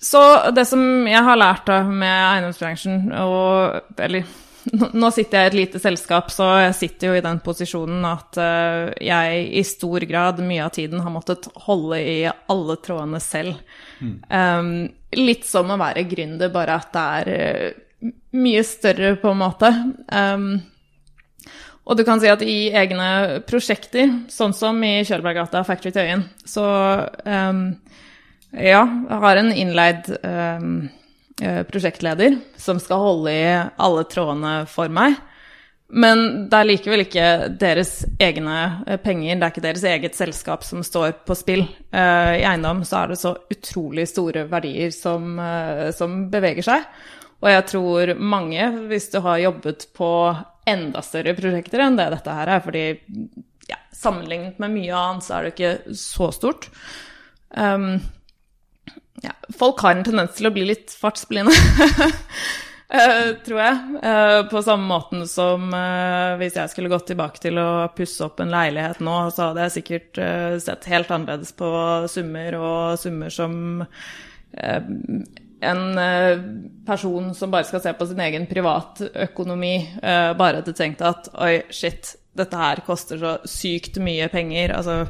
Så 0.00 0.20
det 0.56 0.64
som 0.68 0.80
jeg 1.08 1.20
har 1.26 1.36
lært 1.36 1.66
da 1.68 1.82
med 1.84 2.08
eiendomsbransjen, 2.08 3.10
og 3.20 3.98
Eller 4.00 4.24
nå 4.70 5.10
sitter 5.12 5.38
jeg 5.38 5.44
i 5.44 5.50
et 5.50 5.58
lite 5.58 5.80
selskap, 5.80 6.30
så 6.32 6.46
jeg 6.66 6.76
sitter 6.76 7.10
jo 7.10 7.18
i 7.18 7.24
den 7.24 7.40
posisjonen 7.44 8.04
at 8.08 8.40
uh, 8.40 8.90
jeg 9.00 9.46
i 9.56 9.62
stor 9.66 10.04
grad 10.08 10.40
mye 10.44 10.64
av 10.66 10.74
tiden 10.76 11.00
har 11.04 11.12
måttet 11.12 11.48
holde 11.66 12.00
i 12.00 12.18
alle 12.28 12.76
trådene 12.80 13.20
selv. 13.24 13.56
Mm. 14.00 14.16
Um, 14.28 14.72
litt 15.20 15.46
som 15.48 15.70
å 15.70 15.78
være 15.80 16.06
gründer, 16.08 16.52
bare 16.52 16.76
at 16.80 16.92
det 16.94 17.06
er 17.20 17.30
uh, 17.70 18.10
mye 18.40 18.62
større, 18.66 19.14
på 19.20 19.32
en 19.32 19.40
måte. 19.40 19.70
Um, 20.08 20.52
og 21.90 21.98
du 21.98 22.04
kan 22.06 22.20
si 22.22 22.30
at 22.30 22.42
i 22.44 22.70
egne 22.76 23.40
prosjekter, 23.48 24.12
sånn 24.30 24.54
som 24.56 24.78
i 24.86 25.00
Kjølberggata 25.06 25.64
Factory 25.66 25.92
Tøyen, 25.94 26.26
så 26.46 26.64
um, 27.24 27.64
ja, 28.54 28.84
jeg 28.84 29.20
har 29.24 29.40
en 29.40 29.50
innleid 29.54 30.10
um, 30.22 30.70
prosjektleder 31.70 32.36
som 32.60 32.80
skal 32.82 33.00
holde 33.00 33.32
i 33.32 33.44
alle 33.56 34.04
trådene 34.10 34.54
for 34.70 34.92
meg. 34.92 35.16
Men 35.90 36.24
det 36.50 36.58
er 36.58 36.68
likevel 36.68 37.02
ikke 37.02 37.28
deres 37.58 38.04
egne 38.22 38.58
eh, 38.86 38.98
penger, 39.02 39.34
det 39.36 39.46
er 39.46 39.54
ikke 39.54 39.64
deres 39.64 39.86
eget 39.90 40.18
selskap 40.18 40.62
som 40.66 40.84
står 40.86 41.16
på 41.26 41.34
spill. 41.38 41.64
Uh, 41.90 42.36
I 42.38 42.44
eiendom 42.46 42.84
så 42.86 43.00
er 43.00 43.10
det 43.10 43.18
så 43.22 43.34
utrolig 43.50 44.06
store 44.10 44.44
verdier 44.50 44.94
som, 44.94 45.32
uh, 45.40 45.88
som 45.96 46.28
beveger 46.30 46.66
seg. 46.66 46.86
Og 47.40 47.50
jeg 47.50 47.66
tror 47.72 48.14
mange, 48.20 48.68
hvis 48.90 49.08
du 49.10 49.18
har 49.24 49.42
jobbet 49.42 49.88
på 49.96 50.10
enda 50.68 51.02
større 51.02 51.34
prosjekter 51.38 51.82
enn 51.82 51.98
det 51.98 52.10
dette 52.12 52.36
her 52.36 52.54
er, 52.54 52.62
fordi 52.62 52.84
ja, 53.70 53.78
sammenlignet 53.96 54.60
med 54.62 54.74
mye 54.76 54.96
annet 54.96 55.26
så 55.26 55.38
er 55.38 55.46
det 55.46 55.54
ikke 55.54 55.96
så 55.98 56.30
stort. 56.36 56.68
Um, 57.56 57.96
ja, 59.24 59.32
folk 59.56 59.80
har 59.84 59.96
en 59.96 60.04
tendens 60.06 60.36
til 60.36 60.48
å 60.48 60.54
bli 60.54 60.66
litt 60.68 60.92
fartsblinde, 60.96 61.54
uh, 62.92 63.30
tror 63.46 63.60
jeg. 63.62 63.98
Uh, 64.04 64.40
på 64.50 64.62
samme 64.66 64.86
måten 64.90 65.26
som 65.30 65.68
uh, 65.74 66.36
hvis 66.40 66.56
jeg 66.58 66.72
skulle 66.72 66.92
gått 66.92 67.08
tilbake 67.10 67.42
til 67.42 67.60
å 67.60 67.88
pusse 67.96 68.24
opp 68.26 68.42
en 68.42 68.52
leilighet 68.52 69.02
nå, 69.04 69.16
så 69.34 69.50
hadde 69.50 69.66
jeg 69.66 69.76
sikkert 69.78 70.22
sett 70.64 70.88
helt 70.90 71.12
annerledes 71.14 71.54
på 71.56 71.70
summer 72.10 72.58
og 72.60 72.98
summer 73.00 73.32
som 73.32 73.78
en 75.60 75.98
eh, 76.00 76.40
person 76.88 77.28
som 77.36 77.52
bare 77.52 77.68
skal 77.68 77.82
se 77.84 77.92
på 77.94 78.06
sin 78.08 78.22
egen 78.24 78.48
privatøkonomi, 78.50 79.74
bare 80.00 80.58
hadde 80.58 80.74
tenkt 80.74 81.04
at 81.06 81.28
oi, 81.38 81.60
shit, 81.70 82.16
dette 82.34 82.58
her 82.58 82.82
koster 82.86 83.20
så 83.20 83.36
sykt 83.48 84.00
mye 84.02 84.26
penger. 84.32 84.74
Altså 84.74 85.04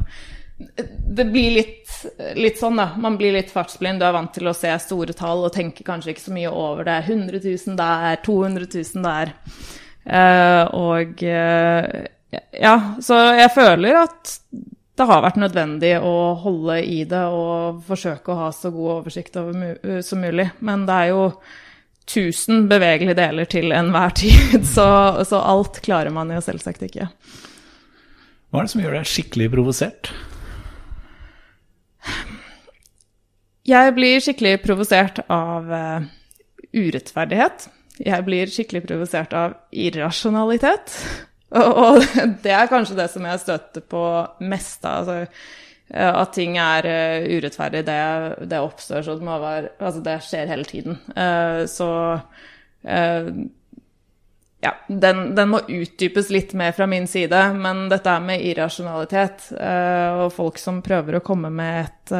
det 1.11 1.25
blir 1.25 1.51
litt, 1.51 1.91
litt, 2.37 2.59
sånn, 2.61 2.79
da. 2.81 2.91
Man 3.01 3.17
blir 3.21 3.35
litt 3.35 3.51
fartsblind. 3.53 4.01
Du 4.01 4.07
er 4.07 4.15
vant 4.15 4.33
til 4.35 4.51
å 4.51 4.57
se 4.57 4.73
store 4.83 5.17
tall 5.17 5.47
og 5.49 5.55
tenker 5.55 5.87
kanskje 5.87 6.15
ikke 6.15 6.27
så 6.27 6.35
mye 6.37 6.53
over 6.53 6.87
det. 6.89 6.99
100 7.07 7.41
000 7.45 7.79
der, 7.79 8.21
200 8.27 8.69
000 8.75 9.07
der. 9.07 9.33
Uh, 10.01 10.65
og 10.77 11.25
uh, 11.25 11.87
ja, 12.57 12.75
så 13.03 13.19
jeg 13.37 13.53
føler 13.55 13.99
at 14.05 14.37
det 15.01 15.07
har 15.09 15.25
vært 15.25 15.41
nødvendig 15.41 15.95
å 16.05 16.15
holde 16.43 16.77
i 16.85 17.03
det 17.09 17.23
og 17.33 17.81
forsøke 17.87 18.33
å 18.33 18.41
ha 18.45 18.49
så 18.53 18.73
god 18.75 18.95
oversikt 18.99 19.39
over 19.41 19.57
mu 19.57 20.01
som 20.05 20.21
mulig. 20.21 20.51
Men 20.61 20.85
det 20.89 20.97
er 20.97 21.13
jo 21.15 21.27
1000 22.11 22.67
bevegelige 22.71 23.17
deler 23.17 23.49
til 23.49 23.73
enhver 23.77 24.13
tid, 24.23 24.61
så, 24.69 24.89
så 25.25 25.41
alt 25.41 25.81
klarer 25.85 26.13
man 26.15 26.33
jo 26.35 26.43
selvsagt 26.45 26.85
ikke. 26.89 27.09
Hva 28.51 28.61
er 28.61 28.67
det 28.67 28.75
som 28.75 28.83
gjør 28.83 28.99
deg 28.99 29.09
skikkelig 29.09 29.53
provosert? 29.53 30.13
Jeg 33.71 33.95
blir 33.95 34.23
skikkelig 34.23 34.59
provosert 34.65 35.21
av 35.31 35.69
uh, 35.71 36.03
urettferdighet. 36.75 37.69
Jeg 38.01 38.27
blir 38.27 38.51
skikkelig 38.51 38.85
provosert 38.89 39.35
av 39.37 39.59
irrasjonalitet. 39.71 40.95
Og, 41.51 41.79
og, 41.83 42.05
det 42.45 42.53
er 42.55 42.69
kanskje 42.71 42.95
det 42.95 43.09
som 43.11 43.25
jeg 43.27 43.41
støter 43.43 43.83
på 43.91 44.01
mest. 44.47 44.85
Altså, 44.87 45.25
at 45.91 46.31
ting 46.37 46.55
er 46.63 46.87
uh, 46.87 47.25
urettferdig, 47.27 47.81
det, 47.89 47.97
det, 48.47 48.61
oppstår 48.63 49.03
så 49.03 49.17
det 49.19 49.27
må 49.27 49.35
være 49.43 49.73
Altså, 49.83 50.03
det 50.07 50.15
skjer 50.29 50.53
hele 50.53 50.69
tiden. 50.69 51.01
Uh, 51.17 51.67
så 51.67 51.89
ja, 54.63 54.71
den, 54.87 55.25
den, 55.35 55.51
må 55.51 55.59
utdypes 55.67 56.31
litt 56.31 56.55
mer 56.55 56.71
fra 56.77 56.87
min 56.87 57.11
side, 57.11 57.43
men 57.59 57.89
dette 57.91 58.15
er 58.15 58.23
med 58.23 58.47
irrasjonalitet 58.47 59.51
og 59.59 60.31
folk 60.33 60.63
som 60.63 60.79
prøver 60.87 61.19
å 61.19 61.25
komme 61.27 61.51
med 61.53 61.83
et 61.83 62.15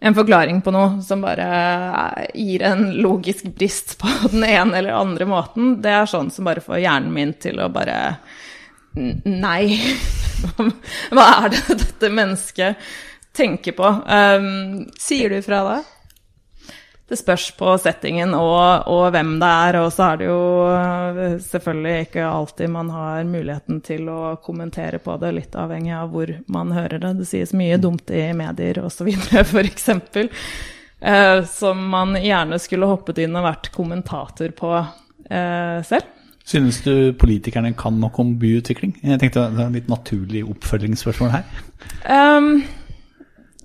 en 0.00 0.14
forklaring 0.14 0.60
på 0.62 0.72
noe 0.74 1.02
som 1.02 1.22
bare 1.24 2.28
gir 2.34 2.62
en 2.62 2.84
logisk 3.02 3.48
brist 3.58 3.96
på 3.98 4.10
den 4.32 4.44
ene 4.46 4.78
eller 4.78 4.98
andre 4.98 5.26
måten, 5.28 5.78
det 5.82 5.94
er 5.94 6.10
sånn 6.10 6.30
som 6.34 6.46
bare 6.48 6.64
får 6.64 6.82
hjernen 6.84 7.14
min 7.14 7.34
til 7.40 7.60
å 7.62 7.70
bare 7.72 7.98
Nei. 8.98 9.76
Hva 11.14 11.26
er 11.44 11.52
det 11.52 11.76
dette 11.84 12.08
mennesket 12.10 12.88
tenker 13.36 13.76
på? 13.76 13.90
Um, 14.08 14.88
Sier 14.98 15.30
du 15.30 15.38
fra 15.44 15.60
da? 15.66 15.76
Det 17.08 17.16
spørs 17.16 17.46
på 17.56 17.72
settingen 17.80 18.34
og, 18.36 18.88
og, 18.90 19.06
hvem 19.14 19.36
det 19.40 19.48
er. 19.48 19.78
Og 19.80 19.92
så 19.94 20.10
er 20.10 20.18
det 20.20 20.26
jo 20.28 20.40
eh, 20.68 21.38
selvfølgelig 21.40 22.08
ikke 22.08 22.26
alltid 22.28 22.72
man 22.74 22.90
har 22.92 23.22
muligheten 23.28 23.80
til 23.84 24.10
å 24.12 24.34
kommentere 24.44 25.00
på 25.00 25.16
det, 25.22 25.32
litt 25.36 25.56
avhengig 25.56 25.94
av 25.96 26.12
hvor 26.12 26.34
man 26.52 26.74
hører 26.76 27.00
det. 27.06 27.14
Det 27.22 27.30
sies 27.30 27.54
mye 27.56 27.80
dumt 27.80 28.12
i 28.12 28.26
medier 28.36 28.82
osv., 28.84 29.08
f.eks. 29.48 29.88
Eh, 31.00 31.40
som 31.48 31.82
man 31.94 32.16
gjerne 32.20 32.60
skulle 32.60 32.90
hoppet 32.90 33.22
inn 33.24 33.36
og 33.38 33.46
vært 33.46 33.72
kommentator 33.72 34.52
på 34.58 34.74
eh, 34.76 35.80
selv. 35.88 36.14
Synes 36.48 36.80
du 36.80 37.12
politikerne 37.20 37.74
kan 37.76 37.96
nok 38.00 38.18
om 38.22 38.36
byutvikling? 38.40 38.94
Jeg 39.04 39.20
tenkte 39.20 39.50
Det 39.52 39.60
er 39.60 39.66
et 39.66 39.80
litt 39.82 39.90
naturlig 39.92 40.44
oppfølgingsspørsmål 40.48 41.34
her. 41.34 41.48
Um, 42.08 42.62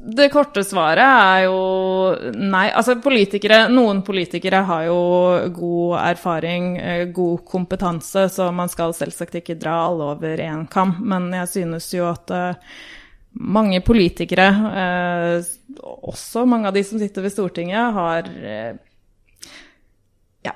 det 0.03 0.25
korte 0.33 0.63
svaret 0.67 1.03
er 1.03 1.43
jo 1.45 1.59
nei. 2.35 2.65
Altså 2.75 2.97
politikere 3.03 3.69
Noen 3.71 4.01
politikere 4.03 4.59
har 4.67 4.87
jo 4.89 4.97
god 5.55 5.93
erfaring, 6.01 6.73
eh, 6.77 7.03
god 7.15 7.45
kompetanse, 7.47 8.25
så 8.29 8.49
man 8.51 8.71
skal 8.71 8.95
selvsagt 8.97 9.39
ikke 9.39 9.55
dra 9.59 9.77
alle 9.87 10.09
over 10.15 10.43
én 10.43 10.65
kam. 10.71 10.97
Men 10.99 11.31
jeg 11.31 11.51
synes 11.53 11.87
jo 11.95 12.09
at 12.09 12.33
uh, 12.35 12.75
mange 13.39 13.79
politikere, 13.85 14.49
uh, 14.51 15.85
også 16.11 16.43
mange 16.45 16.67
av 16.67 16.75
de 16.75 16.83
som 16.83 16.99
sitter 16.99 17.23
ved 17.23 17.35
Stortinget, 17.35 17.93
har 17.99 18.29
Ja 20.43 20.51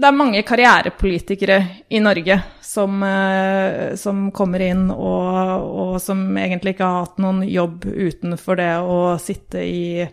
det 0.00 0.08
er 0.08 0.16
mange 0.16 0.40
karrierepolitikere 0.46 1.58
i 1.92 2.00
Norge 2.00 2.38
som, 2.64 3.02
eh, 3.02 3.94
som 4.00 4.28
kommer 4.32 4.62
inn 4.64 4.88
og, 4.90 5.64
og, 5.66 5.94
som 6.00 6.22
egentlig 6.38 6.74
ikke 6.74 6.88
har 6.88 7.04
hatt 7.04 7.20
noen 7.20 7.42
jobb 7.44 7.84
utenfor 7.84 8.60
det 8.60 8.70
å 8.80 9.00
sitte 9.20 9.64
i, 9.64 10.04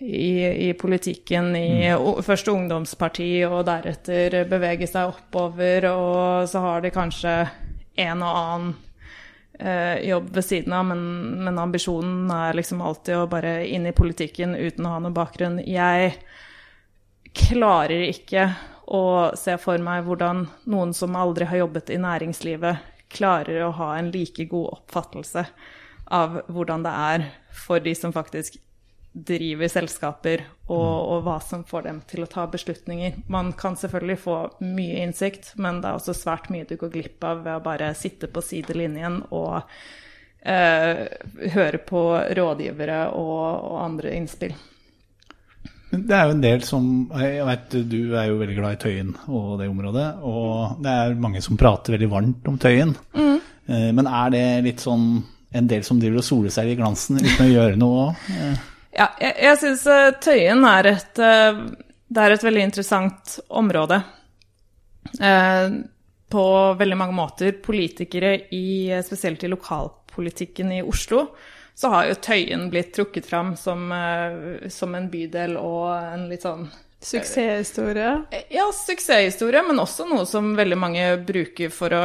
i, 0.00 0.30
i 0.68 0.70
politikken 0.78 1.50
i 1.58 1.90
mm. 1.90 2.22
først 2.24 2.48
ungdomsparti 2.52 3.32
og 3.48 3.64
deretter 3.68 4.40
bevege 4.48 4.88
seg 4.88 5.12
oppover, 5.12 5.90
og 5.90 6.48
så 6.48 6.64
har 6.64 6.86
de 6.86 6.94
kanskje 6.94 7.34
en 8.00 8.24
og 8.24 8.40
annen 8.40 8.72
eh, 9.60 10.08
jobb 10.08 10.32
ved 10.38 10.48
siden 10.48 10.78
av, 10.78 10.88
men, 10.94 11.04
men, 11.44 11.60
ambisjonen 11.60 12.30
er 12.32 12.56
liksom 12.56 12.80
alltid 12.80 13.18
å 13.18 13.28
bare 13.30 13.58
inn 13.68 13.88
i 13.90 13.96
politikken 13.96 14.56
uten 14.56 14.86
å 14.86 14.96
ha 14.96 15.04
noen 15.04 15.16
bakgrunn. 15.16 15.60
Jeg 15.66 16.16
klarer 17.36 18.08
ikke 18.08 18.48
og 18.90 19.38
se 19.38 19.54
for 19.62 19.78
meg 19.82 20.06
hvordan 20.06 20.46
noen 20.70 20.94
som 20.96 21.18
aldri 21.18 21.46
har 21.46 21.62
jobbet 21.62 21.92
i 21.94 22.00
næringslivet, 22.02 22.88
klarer 23.10 23.64
å 23.66 23.74
ha 23.78 23.92
en 23.98 24.10
like 24.14 24.46
god 24.50 24.74
oppfattelse 24.78 25.44
av 26.14 26.40
hvordan 26.50 26.82
det 26.86 26.92
er 27.10 27.24
for 27.54 27.82
de 27.82 27.94
som 27.98 28.14
faktisk 28.14 28.58
driver 29.12 29.68
selskaper, 29.68 30.44
og, 30.68 30.78
mm. 30.78 31.06
og, 31.10 31.22
hva 31.26 31.38
som 31.42 31.64
får 31.66 31.86
dem 31.88 31.98
til 32.06 32.22
å 32.22 32.28
ta 32.30 32.44
beslutninger. 32.50 33.16
Man 33.30 33.52
kan 33.58 33.74
selvfølgelig 33.78 34.18
få 34.22 34.36
mye 34.62 35.02
innsikt, 35.02 35.52
men 35.58 35.80
det 35.82 35.90
er 35.90 35.98
også 35.98 36.14
svært 36.14 36.50
mye 36.54 36.68
du 36.68 36.76
går 36.78 36.92
glipp 36.94 37.26
av 37.26 37.42
ved 37.46 37.58
å 37.58 37.64
bare 37.64 37.90
sitte 37.98 38.30
på 38.30 38.42
sidelinjen 38.44 39.20
og 39.34 39.58
eh, 40.46 41.06
høre 41.56 41.82
på 41.90 42.04
rådgivere 42.38 43.02
og, 43.18 43.40
og 43.72 43.80
andre 43.82 44.14
innspill. 44.18 44.54
Det 45.90 46.14
er 46.14 46.28
jo 46.28 46.34
en 46.36 46.42
del 46.42 46.60
som 46.62 46.84
Jeg 47.18 47.46
vet 47.48 47.74
du 47.90 47.98
er 48.14 48.28
jo 48.30 48.38
veldig 48.38 48.56
glad 48.56 48.76
i 48.76 48.80
Tøyen 48.84 49.10
og 49.26 49.58
det 49.58 49.66
området. 49.70 50.06
Og 50.22 50.82
det 50.84 50.94
er 50.94 51.18
mange 51.18 51.42
som 51.42 51.58
prater 51.58 51.96
veldig 51.96 52.10
varmt 52.12 52.50
om 52.50 52.58
Tøyen. 52.62 52.94
Mm. 53.16 53.38
Eh, 53.66 53.90
men 53.96 54.06
er 54.06 54.32
det 54.34 54.44
litt 54.68 54.84
sånn 54.84 55.12
en 55.50 55.70
del 55.70 55.82
som 55.86 55.98
driver 55.98 56.22
og 56.22 56.26
soler 56.26 56.54
seg 56.54 56.70
i 56.70 56.76
glansen 56.78 57.18
uten 57.18 57.46
å 57.46 57.50
gjøre 57.50 57.78
noe 57.80 58.04
òg? 58.04 58.26
Ja, 58.94 59.08
jeg, 59.18 59.34
jeg 59.42 59.58
syns 59.64 59.86
eh, 59.90 60.10
Tøyen 60.22 60.66
er 60.70 60.92
et, 60.92 61.22
eh, 61.26 61.62
det 62.10 62.22
er 62.22 62.36
et 62.36 62.46
veldig 62.46 62.66
interessant 62.70 63.38
område. 63.48 64.02
På 66.30 66.42
veldig 66.78 66.96
mange 66.98 67.14
måter. 67.16 67.56
Politikere, 67.64 68.36
i, 68.54 68.92
spesielt 69.02 69.42
i 69.42 69.50
lokalpolitikken 69.50 70.70
i 70.76 70.82
Oslo, 70.86 71.24
så 71.74 71.88
har 71.88 72.06
jo 72.10 72.18
Tøyen 72.20 72.68
blitt 72.70 72.92
trukket 72.94 73.26
fram 73.26 73.54
som, 73.56 73.88
uh, 73.92 74.68
som 74.68 74.94
en 74.94 75.08
bydel 75.10 75.56
og 75.60 75.88
en 75.96 76.28
litt 76.30 76.44
sånn 76.44 76.68
Suksesshistorie? 77.00 78.10
Uh, 78.28 78.42
ja, 78.52 78.66
suksesshistorie, 78.76 79.62
men 79.64 79.80
også 79.80 80.04
noe 80.10 80.26
som 80.28 80.52
veldig 80.58 80.76
mange 80.76 81.06
bruker 81.24 81.72
for 81.72 81.96
å 81.96 82.04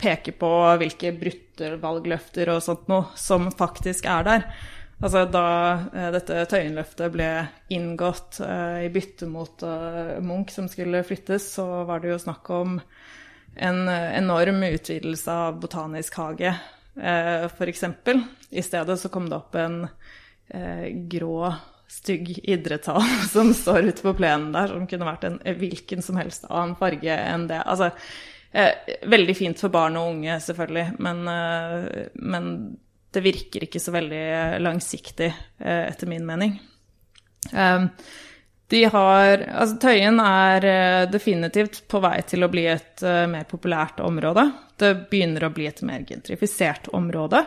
peke 0.00 0.34
på 0.36 0.50
hvilke 0.82 1.14
brutte 1.16 1.76
valgløfter 1.80 2.50
og 2.52 2.60
sånt 2.66 2.90
noe 2.92 3.14
som 3.16 3.48
faktisk 3.54 4.10
er 4.10 4.28
der. 4.28 4.46
Altså 5.00 5.24
Da 5.32 5.46
uh, 5.88 6.10
dette 6.12 6.44
Tøyenløftet 6.52 7.16
ble 7.16 7.30
inngått 7.72 8.42
i 8.44 8.92
bytte 8.92 9.30
mot 9.30 9.64
Munch 10.20 10.52
som 10.52 10.68
skulle 10.68 11.00
flyttes, 11.08 11.48
så 11.56 11.86
var 11.88 12.04
det 12.04 12.12
jo 12.12 12.20
snakk 12.20 12.52
om 12.52 12.78
en 13.54 13.84
enorm 13.88 14.64
utvidelse 14.66 15.30
av 15.30 15.60
Botanisk 15.62 16.16
hage 16.18 16.52
eh, 16.96 17.44
f.eks. 17.44 17.84
I 18.50 18.62
stedet 18.62 18.98
så 19.00 19.10
kom 19.12 19.28
det 19.30 19.38
opp 19.38 19.56
en 19.58 19.82
eh, 20.48 20.88
grå, 21.10 21.52
stygg 21.90 22.38
idrettshall 22.42 23.04
som 23.32 23.52
står 23.54 23.90
ute 23.90 24.06
på 24.06 24.14
plenen 24.18 24.52
der, 24.54 24.72
som 24.72 24.86
kunne 24.90 25.08
vært 25.08 25.26
en 25.28 25.40
hvilken 25.60 26.04
som 26.04 26.18
helst 26.20 26.48
annen 26.50 26.76
farge 26.80 27.18
enn 27.18 27.48
det. 27.50 27.60
Altså, 27.62 27.90
eh, 28.52 28.96
veldig 29.10 29.36
fint 29.38 29.60
for 29.60 29.74
barn 29.74 29.98
og 30.00 30.14
unge, 30.16 30.38
selvfølgelig, 30.46 30.86
men, 31.04 31.24
eh, 31.30 32.08
men 32.22 32.50
det 33.14 33.22
virker 33.22 33.66
ikke 33.66 33.82
så 33.82 33.94
veldig 33.94 34.24
langsiktig, 34.62 35.30
eh, 35.60 35.84
etter 35.86 36.10
min 36.10 36.26
mening. 36.26 36.58
De 38.74 38.84
har 38.84 39.44
Altså, 39.54 39.76
Tøyen 39.78 40.18
er 40.18 40.64
eh, 40.66 41.04
definitivt 41.10 41.84
på 41.90 42.00
vei 42.02 42.16
til 42.26 42.42
å 42.42 42.50
bli 42.50 42.64
et 42.72 43.04
uh, 43.06 43.22
mer 43.30 43.46
populært 43.46 44.00
område. 44.02 44.48
Det 44.80 44.90
begynner 45.12 45.46
å 45.46 45.52
bli 45.54 45.68
et 45.70 45.82
mer 45.86 46.02
gentrifisert 46.08 46.90
område. 46.96 47.44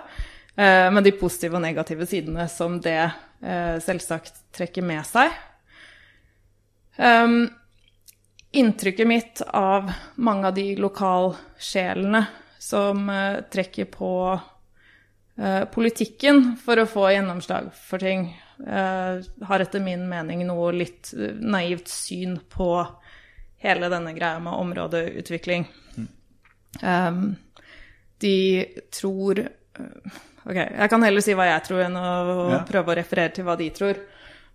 Uh, 0.56 0.88
med 0.94 1.04
de 1.04 1.12
positive 1.20 1.60
og 1.60 1.66
negative 1.66 2.08
sidene 2.08 2.48
som 2.52 2.80
det 2.84 3.02
selvsagt 3.38 4.40
trekker 4.58 4.82
med 4.82 5.04
seg. 5.06 5.30
Um, 6.98 7.44
inntrykket 8.58 9.06
mitt 9.06 9.44
av 9.46 9.92
mange 10.16 10.50
av 10.50 10.56
de 10.56 10.72
lokalsjelene 10.82 12.24
som 12.58 13.04
trekker 13.54 13.92
på 13.94 14.10
politikken 15.70 16.56
for 16.64 16.82
å 16.82 16.88
få 16.90 17.12
gjennomslag 17.14 17.70
for 17.78 18.02
ting, 18.02 18.32
har 18.58 19.62
etter 19.62 19.84
min 19.84 20.08
mening 20.10 20.42
noe 20.48 20.72
litt 20.74 21.12
naivt 21.40 21.92
syn 21.94 22.40
på 22.50 22.72
hele 23.62 23.90
denne 23.90 24.14
greia 24.14 24.40
med 24.40 24.54
områdeutvikling. 24.54 25.68
Mm. 25.98 26.08
Um, 26.82 27.36
de 28.18 28.66
tror 28.94 29.40
uh, 29.40 30.18
Ok, 30.48 30.56
jeg 30.56 30.90
kan 30.90 31.04
heller 31.04 31.24
si 31.24 31.34
hva 31.36 31.50
jeg 31.50 31.64
tror, 31.66 31.82
enn 31.84 31.98
å 32.00 32.12
ja. 32.54 32.60
prøve 32.70 32.94
å 32.94 32.96
referere 32.96 33.34
til 33.36 33.44
hva 33.44 33.58
de 33.60 33.66
tror. 33.76 33.98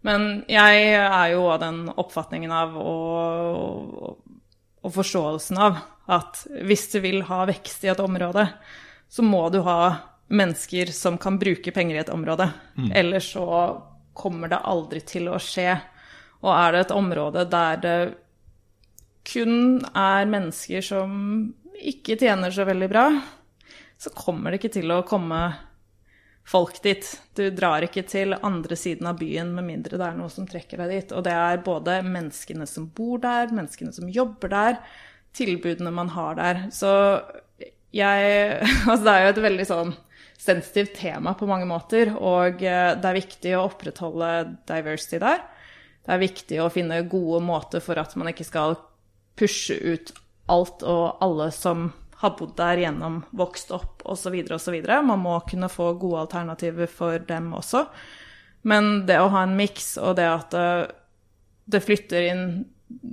Men 0.08 0.22
jeg 0.48 0.86
er 0.96 1.26
jo 1.34 1.42
av 1.52 1.58
den 1.60 1.82
oppfatningen 1.92 2.54
av 2.56 2.78
og, 2.80 4.22
og 4.80 4.94
forståelsen 4.94 5.60
av 5.60 5.82
at 6.16 6.40
hvis 6.64 6.86
du 6.94 6.98
vil 7.04 7.20
ha 7.28 7.42
vekst 7.50 7.84
i 7.84 7.92
et 7.92 8.00
område, 8.00 8.46
så 9.12 9.26
må 9.26 9.44
du 9.52 9.60
ha 9.66 9.76
mennesker 10.32 10.88
som 10.96 11.20
kan 11.20 11.36
bruke 11.38 11.76
penger 11.76 11.98
i 11.98 12.02
et 12.06 12.14
område. 12.14 12.48
Ellers 12.96 13.28
så 13.36 13.44
kommer 14.14 14.52
det 14.52 14.62
aldri 14.68 15.02
til 15.06 15.30
å 15.32 15.40
skje. 15.40 15.76
Og 16.42 16.52
er 16.52 16.74
det 16.74 16.84
et 16.86 16.94
område 16.96 17.46
der 17.50 17.82
det 17.82 17.96
kun 19.22 19.84
er 19.94 20.26
mennesker 20.26 20.82
som 20.82 21.12
ikke 21.82 22.16
tjener 22.18 22.50
så 22.54 22.66
veldig 22.66 22.88
bra, 22.90 23.06
så 23.98 24.10
kommer 24.14 24.50
det 24.50 24.58
ikke 24.58 24.76
til 24.80 24.90
å 24.90 25.04
komme 25.06 25.40
folk 26.48 26.80
dit. 26.82 27.06
Du 27.38 27.44
drar 27.54 27.86
ikke 27.86 28.02
til 28.08 28.34
andre 28.34 28.76
siden 28.78 29.06
av 29.10 29.20
byen 29.20 29.52
med 29.54 29.66
mindre 29.68 29.98
det 29.98 30.08
er 30.08 30.18
noe 30.18 30.32
som 30.32 30.46
trekker 30.48 30.82
deg 30.82 30.94
dit. 30.96 31.14
Og 31.14 31.24
det 31.26 31.34
er 31.38 31.62
både 31.64 32.00
menneskene 32.06 32.66
som 32.66 32.88
bor 32.96 33.22
der, 33.22 33.54
menneskene 33.54 33.94
som 33.94 34.10
jobber 34.10 34.50
der, 34.52 34.80
tilbudene 35.38 35.94
man 35.94 36.10
har 36.16 36.38
der. 36.40 36.64
Så 36.74 36.90
jeg 37.92 38.58
Altså 38.88 39.04
det 39.04 39.14
er 39.14 39.26
jo 39.26 39.34
et 39.34 39.44
veldig 39.46 39.68
sånn 39.68 39.94
sensitivt 40.42 40.96
tema 40.98 41.34
på 41.38 41.46
mange 41.46 41.68
måter, 41.70 42.14
og 42.18 42.62
eh, 42.66 42.92
det 42.98 43.08
er 43.08 43.18
viktig 43.18 43.54
å 43.56 43.66
opprettholde 43.68 44.30
diversity 44.68 45.20
der. 45.22 45.44
Det 46.02 46.14
er 46.14 46.22
viktig 46.22 46.58
å 46.58 46.70
finne 46.72 47.04
gode 47.10 47.42
måter 47.46 47.82
for 47.84 48.00
at 48.02 48.16
man 48.18 48.32
ikke 48.32 48.46
skal 48.48 48.74
pushe 49.38 49.76
ut 49.78 50.10
alt 50.50 50.82
og 50.82 51.22
alle 51.22 51.48
som 51.54 51.92
har 52.22 52.34
bodd 52.38 52.56
der 52.58 52.82
gjennom, 52.84 53.22
vokst 53.34 53.70
opp 53.74 54.02
osv. 54.06 54.34
osv. 54.54 54.76
Man 55.06 55.22
må 55.22 55.38
kunne 55.46 55.70
få 55.70 55.92
gode 55.98 56.26
alternativer 56.26 56.90
for 56.90 57.22
dem 57.26 57.50
også. 57.58 57.86
Men 58.66 59.06
det 59.08 59.18
å 59.18 59.30
ha 59.34 59.42
en 59.46 59.56
miks, 59.58 59.96
og 59.98 60.18
det 60.18 60.28
at 60.30 60.54
det, 60.54 60.66
det 61.70 61.82
flytter 61.82 62.28
inn 62.30 62.44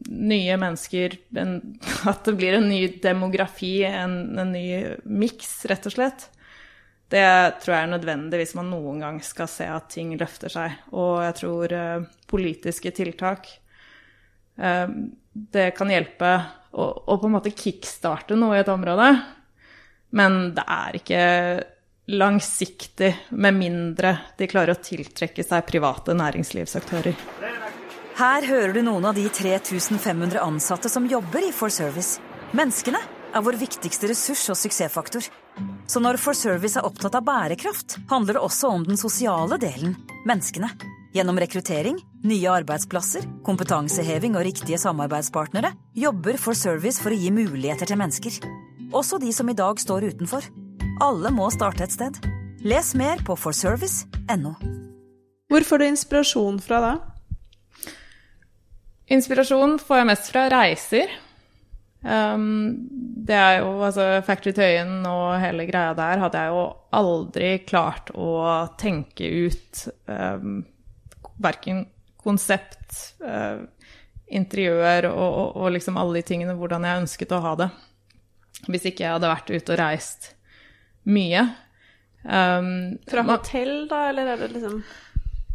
nye 0.10 0.58
mennesker, 0.62 1.18
at 2.12 2.26
det 2.26 2.36
blir 2.38 2.58
en 2.58 2.70
ny 2.70 2.84
demografi, 3.02 3.80
en, 3.88 4.20
en 4.38 4.54
ny 4.54 4.68
miks, 5.06 5.56
rett 5.70 5.90
og 5.90 5.98
slett, 5.98 6.30
det 7.10 7.26
tror 7.64 7.74
jeg 7.74 7.88
er 7.88 7.92
nødvendig 7.96 8.42
hvis 8.44 8.54
man 8.58 8.70
noen 8.70 9.02
gang 9.02 9.18
skal 9.26 9.50
se 9.50 9.66
at 9.70 9.90
ting 9.94 10.14
løfter 10.20 10.54
seg. 10.54 10.76
Og 10.94 11.24
jeg 11.26 11.38
tror 11.40 11.74
eh, 11.74 12.06
politiske 12.30 12.94
tiltak 12.94 13.50
eh, 14.62 14.86
det 15.34 15.72
kan 15.78 15.90
hjelpe 15.90 16.32
å, 16.70 16.86
å 16.86 17.18
på 17.18 17.30
en 17.30 17.36
måte 17.38 17.56
kickstarte 17.56 18.38
noe 18.38 18.58
i 18.58 18.62
et 18.62 18.72
område. 18.72 19.10
Men 20.14 20.40
det 20.58 20.66
er 20.66 20.98
ikke 21.00 21.24
langsiktig, 22.10 23.12
med 23.30 23.54
mindre 23.54 24.16
de 24.38 24.48
klarer 24.50 24.74
å 24.74 24.82
tiltrekke 24.82 25.46
seg 25.46 25.68
private 25.68 26.16
næringslivsaktører. 26.18 27.18
Her 28.20 28.48
hører 28.50 28.74
du 28.76 28.82
noen 28.84 29.06
av 29.08 29.16
de 29.16 29.28
3500 29.32 30.42
ansatte 30.42 30.90
som 30.92 31.06
jobber 31.08 31.46
i 31.46 31.54
For 31.56 31.72
Service. 31.72 32.18
Menneskene 32.58 33.00
er 33.30 33.46
vår 33.46 33.60
viktigste 33.62 34.10
ressurs 34.10 34.42
og 34.52 34.58
suksessfaktor. 34.58 35.30
Så 35.90 36.02
når 36.04 36.20
For 36.22 36.38
Service 36.38 36.78
er 36.80 36.86
opptatt 36.86 37.18
av 37.18 37.26
bærekraft, 37.26 37.98
handler 38.12 38.38
det 38.38 38.44
også 38.46 38.72
om 38.76 38.86
den 38.86 39.00
sosiale 39.00 39.58
delen 39.62 39.96
menneskene. 40.30 40.70
Gjennom 41.16 41.40
rekruttering, 41.42 41.98
nye 42.22 42.52
arbeidsplasser, 42.54 43.26
kompetanseheving 43.46 44.36
og 44.38 44.46
riktige 44.46 44.78
samarbeidspartnere 44.78 45.72
jobber 45.98 46.38
For 46.38 46.58
Service 46.58 47.02
for 47.02 47.16
å 47.16 47.18
gi 47.18 47.32
muligheter 47.34 47.90
til 47.90 47.98
mennesker. 47.98 48.38
Også 48.94 49.18
de 49.22 49.32
som 49.34 49.50
i 49.50 49.58
dag 49.58 49.82
står 49.82 50.12
utenfor. 50.14 50.46
Alle 51.02 51.32
må 51.34 51.50
starte 51.54 51.86
et 51.86 51.96
sted. 51.96 52.20
Les 52.62 52.94
mer 53.00 53.22
på 53.26 53.38
forservice.no. 53.40 54.54
Hvor 55.50 55.66
får 55.66 55.82
du 55.82 55.86
inspirasjon 55.88 56.60
fra 56.62 56.82
da? 56.84 56.92
Inspirasjon 59.10 59.80
får 59.82 60.02
jeg 60.02 60.08
mest 60.12 60.30
fra 60.30 60.46
reiser. 60.54 61.14
Um, 62.00 62.88
det 63.28 63.36
er 63.36 63.58
jo 63.60 63.74
altså 63.84 64.06
Factory 64.24 64.54
Tøyen 64.56 65.02
og 65.04 65.34
hele 65.42 65.66
greia 65.68 65.92
der 65.98 66.22
hadde 66.22 66.44
jeg 66.46 66.54
jo 66.56 66.62
aldri 66.96 67.50
klart 67.68 68.08
å 68.16 68.30
tenke 68.80 69.28
ut 69.28 69.82
um, 70.08 70.62
verken 71.44 71.84
konsept, 72.24 73.18
uh, 73.24 73.66
interiør 74.32 75.10
og, 75.12 75.28
og, 75.28 75.48
og, 75.58 75.70
liksom 75.76 76.00
alle 76.00 76.20
de 76.20 76.28
tingene, 76.32 76.56
hvordan 76.60 76.88
jeg 76.88 77.04
ønsket 77.04 77.36
å 77.36 77.44
ha 77.44 77.56
det. 77.60 77.70
Hvis 78.68 78.88
ikke 78.90 79.06
jeg 79.06 79.16
hadde 79.16 79.32
vært 79.32 79.52
ute 79.52 79.76
og 79.76 79.80
reist 79.80 80.32
mye. 81.10 81.46
Um, 82.24 83.00
Fra 83.08 83.24
hotell, 83.28 83.88
da, 83.92 84.10
eller 84.12 84.34
er 84.34 84.44
det 84.44 84.52
liksom 84.58 84.82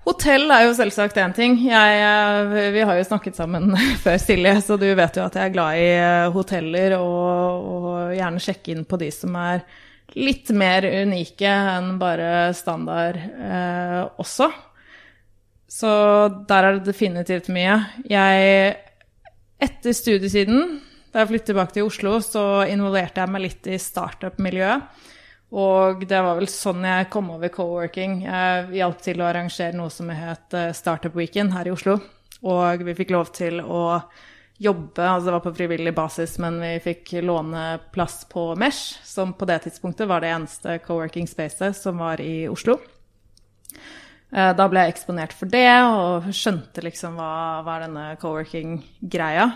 Hotell 0.04 0.50
er 0.52 0.66
jo 0.66 0.74
selvsagt 0.76 1.16
én 1.16 1.32
ting. 1.36 1.56
Jeg, 1.64 2.00
eh, 2.04 2.70
vi 2.74 2.84
har 2.84 2.98
jo 2.98 3.06
snakket 3.08 3.38
sammen 3.38 3.72
før, 4.04 4.18
Silje, 4.20 4.58
så 4.60 4.76
du 4.80 4.86
vet 4.92 5.16
jo 5.16 5.24
at 5.24 5.38
jeg 5.38 5.48
er 5.48 5.54
glad 5.54 5.80
i 5.80 5.88
eh, 5.96 6.28
hoteller 6.34 6.98
og, 6.98 7.70
og 7.72 8.14
gjerne 8.16 8.42
sjekke 8.44 8.74
inn 8.74 8.84
på 8.88 9.00
de 9.00 9.08
som 9.14 9.36
er 9.40 9.64
litt 10.14 10.52
mer 10.54 10.84
unike 10.84 11.48
enn 11.48 11.94
bare 11.98 12.52
standard 12.56 13.16
eh, 13.16 14.00
også. 14.20 14.50
Så 15.74 15.90
der 16.46 16.68
er 16.68 16.76
det 16.76 16.90
definitivt 16.92 17.48
mye. 17.52 17.80
Jeg 18.06 18.74
Etter 19.64 19.94
studiesiden, 19.96 20.80
da 21.14 21.22
jeg 21.22 21.30
flyttet 21.30 21.48
tilbake 21.52 21.72
til 21.76 21.86
Oslo, 21.88 22.18
så 22.20 22.42
involverte 22.68 23.22
jeg 23.22 23.32
meg 23.32 23.44
litt 23.46 23.68
i 23.70 23.78
startup-miljøet. 23.80 24.82
Og 25.54 26.02
det 26.10 26.18
var 26.18 26.34
vel 26.40 26.50
sånn 26.50 26.82
jeg 26.82 27.10
kom 27.14 27.30
over 27.36 27.50
co-working. 27.54 28.24
Jeg 28.26 28.70
hjalp 28.74 29.02
til 29.04 29.22
å 29.22 29.28
arrangere 29.28 29.76
noe 29.78 29.92
som 29.94 30.10
het 30.10 30.56
eh, 30.56 30.72
Startup 30.74 31.14
Weekend 31.14 31.54
her 31.54 31.70
i 31.70 31.74
Oslo. 31.74 32.00
Og 32.44 32.82
vi 32.84 32.96
fikk 32.98 33.12
lov 33.14 33.30
til 33.36 33.60
å 33.62 33.84
jobbe, 34.58 35.02
altså 35.02 35.28
det 35.28 35.34
var 35.34 35.44
på 35.44 35.52
frivillig 35.54 35.92
basis, 35.94 36.36
men 36.42 36.58
vi 36.62 36.72
fikk 36.82 37.16
låne 37.26 37.62
plass 37.94 38.22
på 38.30 38.52
Mesh, 38.58 38.98
som 39.06 39.32
på 39.34 39.46
det 39.50 39.60
tidspunktet 39.64 40.10
var 40.10 40.22
det 40.22 40.30
eneste 40.34 40.78
co-working 40.84 41.26
spacet 41.30 41.74
som 41.78 42.02
var 42.02 42.22
i 42.22 42.46
Oslo. 42.50 42.76
Eh, 44.34 44.50
da 44.58 44.66
ble 44.70 44.84
jeg 44.84 44.96
eksponert 44.96 45.34
for 45.38 45.50
det, 45.50 45.68
og 45.86 46.26
skjønte 46.34 46.82
liksom 46.82 47.14
hva, 47.18 47.62
hva 47.62 47.78
er 47.78 47.86
denne 47.86 48.08
co-working-greia. 48.22 49.48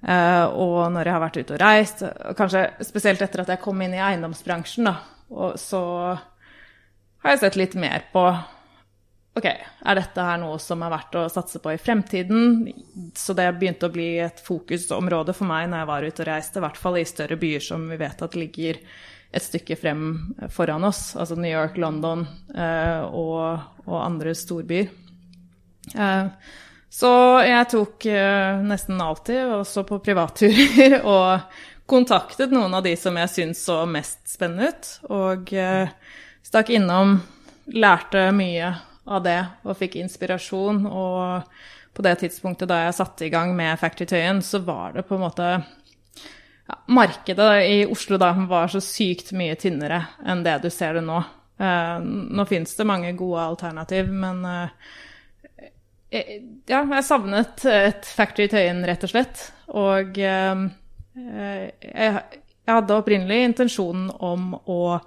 Uh, 0.00 0.46
og 0.56 0.76
når 0.94 1.04
jeg 1.04 1.12
har 1.12 1.20
vært 1.20 1.34
ute 1.42 1.52
og 1.52 1.58
reist, 1.60 1.98
kanskje 2.38 2.62
spesielt 2.88 3.20
etter 3.20 3.42
at 3.42 3.50
jeg 3.52 3.60
kom 3.60 3.82
inn 3.84 3.92
i 3.92 4.00
eiendomsbransjen, 4.00 4.88
da, 4.88 4.94
og 5.30 5.58
så 5.60 5.82
har 7.20 7.34
jeg 7.34 7.42
sett 7.44 7.60
litt 7.60 7.76
mer 7.78 8.08
på 8.12 8.24
Ok, 9.38 9.46
er 9.46 9.94
dette 9.94 10.22
her 10.26 10.40
noe 10.42 10.56
som 10.58 10.80
er 10.82 10.90
verdt 10.90 11.14
å 11.16 11.28
satse 11.30 11.60
på 11.62 11.70
i 11.70 11.78
fremtiden? 11.78 12.64
Så 13.14 13.30
det 13.38 13.46
begynte 13.60 13.86
å 13.86 13.94
bli 13.94 14.08
et 14.18 14.42
fokusområde 14.42 15.32
for 15.38 15.46
meg 15.46 15.68
når 15.70 15.80
jeg 15.80 15.88
var 15.92 16.06
ute 16.06 16.24
og 16.24 16.28
reiste, 16.28 16.58
i 16.58 16.64
hvert 16.64 16.80
fall 16.80 16.98
i 16.98 17.04
større 17.06 17.38
byer 17.38 17.62
som 17.62 17.84
vi 17.92 17.98
vet 18.00 18.24
at 18.26 18.34
ligger 18.34 18.80
et 19.30 19.44
stykke 19.44 19.76
frem 19.78 20.02
foran 20.50 20.84
oss, 20.88 21.14
altså 21.14 21.38
New 21.38 21.50
York, 21.50 21.78
London 21.78 22.26
eh, 22.50 23.06
og, 23.06 23.62
og, 23.86 23.96
andre 24.02 24.34
storbyer. 24.34 24.90
Eh, 25.94 26.50
så 26.90 27.12
jeg 27.46 27.68
tok 27.70 28.06
eh, 28.10 28.62
nesten 28.66 28.98
alltid, 29.00 29.44
også 29.60 29.86
på 29.86 30.00
privatturer, 30.02 30.98
og 31.14 31.69
kontaktet 31.90 32.52
noen 32.54 32.74
av 32.76 32.84
de 32.86 32.94
som 32.98 33.16
jeg 33.18 33.32
syns 33.32 33.64
så 33.66 33.82
mest 33.88 34.22
spennende 34.30 34.70
ut. 34.70 34.92
Og 35.10 35.52
uh, 35.56 35.90
stakk 36.46 36.72
innom, 36.76 37.18
lærte 37.74 38.28
mye 38.36 38.72
av 39.10 39.24
det 39.26 39.40
og 39.66 39.76
fikk 39.80 39.98
inspirasjon. 40.00 40.84
Og 40.86 41.96
på 41.96 42.06
det 42.06 42.16
tidspunktet 42.22 42.70
da 42.70 42.84
jeg 42.86 42.96
satte 43.00 43.26
i 43.26 43.32
gang 43.32 43.52
med 43.58 43.78
Factory 43.80 44.08
Tøyen, 44.10 44.42
så 44.46 44.62
var 44.64 44.94
det 44.96 45.06
på 45.08 45.18
en 45.18 45.24
måte 45.26 45.50
ja, 45.50 46.78
Markedet 46.94 47.50
i 47.66 47.76
Oslo 47.90 48.20
da 48.20 48.30
var 48.48 48.70
så 48.70 48.82
sykt 48.84 49.34
mye 49.36 49.58
tynnere 49.58 50.04
enn 50.22 50.46
det 50.46 50.60
du 50.62 50.70
ser 50.70 51.00
det 51.00 51.04
nå. 51.06 51.18
Uh, 51.60 51.98
nå 52.00 52.46
fins 52.48 52.72
det 52.78 52.88
mange 52.88 53.12
gode 53.18 53.42
alternativ, 53.50 54.08
men 54.08 54.46
ja, 56.10 56.80
jeg 56.82 57.06
savnet 57.06 57.64
et 57.70 58.06
Factory 58.10 58.48
Tøyen, 58.50 58.82
rett 58.86 59.04
og 59.06 59.12
slett. 59.12 59.42
Og 59.78 60.16
eh, 60.18 60.62
jeg, 61.14 62.22
hadde 62.70 62.96
opprinnelig 62.96 63.40
intensjonen 63.48 64.10
om 64.22 64.52
å 64.70 65.00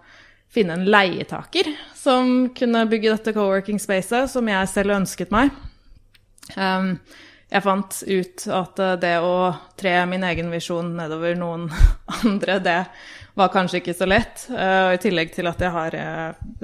finne 0.54 0.76
en 0.78 0.86
leietaker 0.86 1.70
som 1.98 2.50
kunne 2.56 2.86
bygge 2.92 3.14
dette 3.14 3.34
co-working 3.34 3.80
spacet, 3.82 4.30
som 4.30 4.50
jeg 4.50 4.70
selv 4.70 4.98
ønsket 4.98 5.32
meg. 5.34 5.54
Um, 6.58 6.98
jeg 7.54 7.64
fant 7.64 8.00
ut 8.10 8.46
at 8.50 8.80
det 9.02 9.16
å 9.22 9.54
tre 9.80 9.94
min 10.10 10.26
egen 10.26 10.50
visjon 10.54 10.96
nedover 10.98 11.38
noen 11.38 11.68
andre, 12.24 12.58
det 12.66 12.80
var 13.38 13.52
kanskje 13.54 13.82
ikke 13.82 13.96
så 13.98 14.08
lett. 14.10 14.48
Og 14.50 14.96
I 14.96 15.02
tillegg 15.02 15.34
til 15.34 15.50
at 15.50 15.62
jeg 15.62 15.74
har 15.74 15.96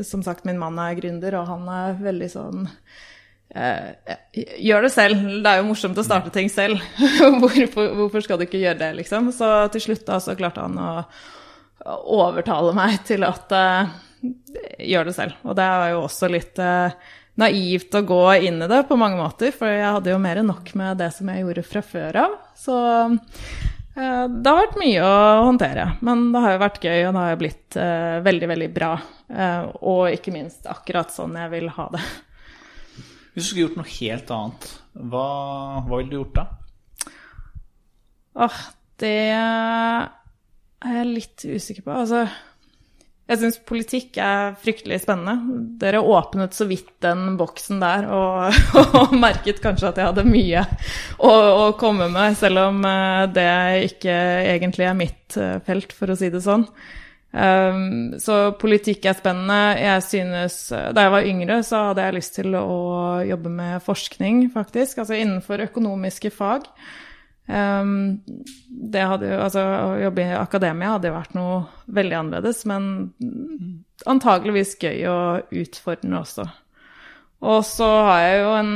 Som 0.06 0.21
sagt, 0.25 0.45
min 0.45 0.60
mann 0.62 0.78
er 0.82 0.97
gründer, 0.97 1.39
og 1.39 1.49
han 1.49 1.69
er 1.73 2.02
veldig 2.02 2.30
sånn 2.34 2.67
gjør 3.49 4.85
det 4.85 4.91
selv. 4.93 5.21
Det 5.41 5.49
er 5.49 5.62
jo 5.62 5.69
morsomt 5.71 5.97
å 5.97 6.05
starte 6.05 6.33
ting 6.33 6.51
selv. 6.53 6.81
hvorfor, 7.41 7.88
hvorfor, 7.97 8.21
skal 8.25 8.38
du 8.38 8.45
ikke 8.45 8.62
gjøre 8.62 8.81
det, 8.83 8.91
liksom? 9.01 9.31
Så 9.35 9.47
til 9.73 9.88
slutt 9.88 10.05
da 10.07 10.19
så 10.21 10.38
klarte 10.38 10.67
han 10.67 10.77
å, 10.77 10.91
overtale 12.13 12.73
meg 12.75 12.99
til 13.07 13.23
at 13.23 13.53
uh, 13.55 13.89
gjør 14.83 15.09
det 15.09 15.15
selv. 15.15 15.39
Og 15.47 15.55
det 15.57 15.65
er 15.65 15.93
jo 15.93 16.03
også 16.03 16.29
litt 16.29 16.59
uh, 16.62 16.91
naivt 17.39 17.95
å 17.95 18.03
gå 18.05 18.21
inn 18.49 18.62
i 18.62 18.69
det 18.69 18.83
på 18.89 18.97
mange 18.99 19.19
måter, 19.19 19.53
for 19.55 19.71
jeg 19.71 19.88
hadde 19.88 20.13
jo 20.13 20.21
mer 20.21 20.41
enn 20.41 20.49
nok 20.51 20.73
med 20.79 20.99
det 20.99 21.12
som 21.15 21.29
jeg 21.31 21.45
gjorde 21.45 21.65
fra 21.67 21.83
før 21.85 22.21
av. 22.25 22.38
Så 22.59 22.75
uh, 22.75 24.25
Det 24.27 24.51
har 24.51 24.59
vært 24.59 24.79
mye 24.79 25.03
å 25.03 25.19
håndtere, 25.47 25.85
men 26.05 26.29
det 26.33 26.43
har 26.43 26.55
jo 26.55 26.63
vært 26.65 26.83
gøy, 26.83 26.99
og 27.07 27.13
det 27.13 27.23
har 27.23 27.33
jo 27.33 27.39
blitt 27.41 27.77
eh, 27.79 28.17
veldig, 28.23 28.47
veldig 28.53 28.69
bra. 28.71 28.93
Eh, 29.27 29.65
og 29.91 30.13
ikke 30.15 30.31
minst 30.31 30.69
akkurat 30.71 31.12
sånn 31.12 31.35
jeg 31.35 31.51
vil 31.51 31.67
ha 31.75 31.88
det. 31.95 32.03
Hvis 33.39 33.47
du 33.47 33.54
skulle 33.54 33.67
gjort 33.69 33.78
noe 33.80 33.91
helt 33.93 34.32
annet, 34.36 34.65
hva, 34.99 35.28
hva 35.86 35.97
ville 36.02 36.10
du 36.12 36.15
gjort 36.17 36.34
da? 36.36 36.41
Åh, 38.43 38.58
det 38.99 39.12
er 39.32 40.97
jeg 40.97 41.06
litt 41.08 41.45
usikker 41.47 41.86
på. 41.86 41.93
Altså, 42.02 42.25
jeg 43.32 43.39
syns 43.39 43.62
politikk 43.63 44.19
er 44.19 44.58
fryktelig 44.60 44.99
spennende. 45.06 45.56
Dere 45.80 46.04
åpnet 46.04 46.60
så 46.60 46.67
vidt 46.67 46.91
den 46.99 47.38
boksen 47.39 47.80
der 47.80 48.10
og, 48.12 48.60
og 48.99 49.15
merket 49.15 49.63
kanskje 49.63 49.93
at 49.93 50.04
jeg 50.04 50.12
hadde 50.12 50.28
mye 50.28 50.65
å, 51.15 51.32
å 51.32 51.65
komme 51.80 52.12
med, 52.12 52.36
selv 52.43 52.65
om 52.65 52.84
eh, 52.91 53.23
det 53.39 53.52
ikke 53.88 54.19
egentlig 54.49 54.91
er 54.91 54.99
mitt 54.99 55.39
eh, 55.39 55.62
felt, 55.63 55.95
for 55.95 56.12
å 56.12 56.19
si 56.19 56.28
det 56.36 56.43
sånn. 56.43 56.67
Um, 57.30 58.15
så 58.18 58.38
politikk 58.58 59.06
er 59.06 59.18
spennende. 59.18 59.78
Jeg 59.78 60.06
synes 60.08 60.56
Da 60.74 61.04
jeg 61.06 61.13
var 61.13 61.28
yngre, 61.30 61.60
så 61.63 61.84
hadde 61.89 62.08
jeg 62.08 62.18
lyst 62.18 62.39
til 62.39 62.56
å 62.58 62.80
jobbe 63.28 63.52
med 63.54 63.84
forskning, 63.86 64.48
faktisk. 64.54 65.04
Altså 65.04 65.20
innenfor 65.20 65.62
økonomiske 65.68 66.34
fag. 66.34 66.65
Um, 67.50 68.20
det 68.70 69.06
hadde 69.10 69.30
jo 69.32 69.38
Altså, 69.42 69.62
å 69.62 69.94
jobbe 70.04 70.26
i 70.26 70.34
akademia 70.38 70.96
hadde 70.96 71.10
jo 71.10 71.15
vært 71.18 71.38
noe 71.38 71.62
veldig 71.98 72.18
annerledes, 72.20 72.65
men 72.70 72.89
antageligvis 74.10 74.76
gøy 74.82 75.08
og 75.10 75.56
utfordrende 75.62 76.22
også. 76.22 76.46
Og 77.46 77.63
så 77.65 77.88
har 78.10 78.22
jeg 78.26 78.44
jo 78.44 78.52
en 78.60 78.76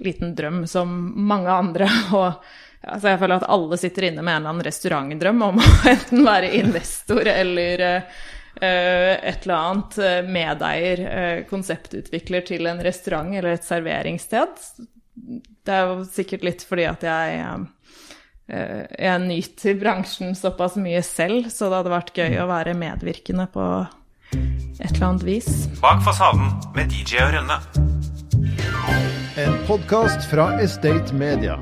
liten 0.00 0.34
drøm 0.34 0.64
som 0.70 0.90
mange 1.28 1.52
andre, 1.52 1.90
og 2.18 2.42
altså 2.86 3.12
jeg 3.12 3.20
føler 3.20 3.40
at 3.40 3.48
alle 3.52 3.78
sitter 3.80 4.08
inne 4.08 4.24
med 4.24 4.34
en 4.34 4.42
eller 4.42 4.54
annen 4.54 4.66
restaurantdrøm 4.66 5.42
om 5.48 5.60
å 5.60 5.66
enten 5.94 6.26
være 6.26 6.52
investor 6.60 7.28
eller 7.28 7.84
eh, 7.86 8.20
et 8.60 9.44
eller 9.44 9.56
annet 9.56 9.98
eh, 9.98 10.20
medeier, 10.28 11.04
eh, 11.08 11.42
konseptutvikler 11.50 12.46
til 12.48 12.70
en 12.70 12.80
restaurant 12.84 13.34
eller 13.34 13.56
et 13.56 13.66
serveringssted. 13.66 14.64
Det 15.14 15.76
er 15.76 15.92
jo 15.92 16.08
sikkert 16.08 16.46
litt 16.46 16.64
fordi 16.66 16.88
at 16.88 17.04
jeg 17.06 17.44
eh, 17.44 17.60
jeg 18.50 19.22
nyter 19.28 19.76
bransjen 19.78 20.34
såpass 20.34 20.74
mye 20.80 21.02
selv, 21.06 21.50
så 21.54 21.68
det 21.68 21.82
hadde 21.82 21.94
vært 21.94 22.16
gøy 22.18 22.40
å 22.42 22.48
være 22.50 22.74
medvirkende 22.78 23.46
på 23.52 23.66
et 24.80 24.90
eller 24.90 25.06
annet 25.12 25.26
vis. 25.26 25.50
Bak 25.82 26.02
fasaden 26.06 26.50
med 26.74 26.90
DJ 26.90 27.22
og 27.26 27.36
Rønne. 27.36 27.60
En 29.40 29.54
podkast 29.68 30.26
fra 30.30 30.50
Estate 30.60 31.14
Media. 31.14 31.60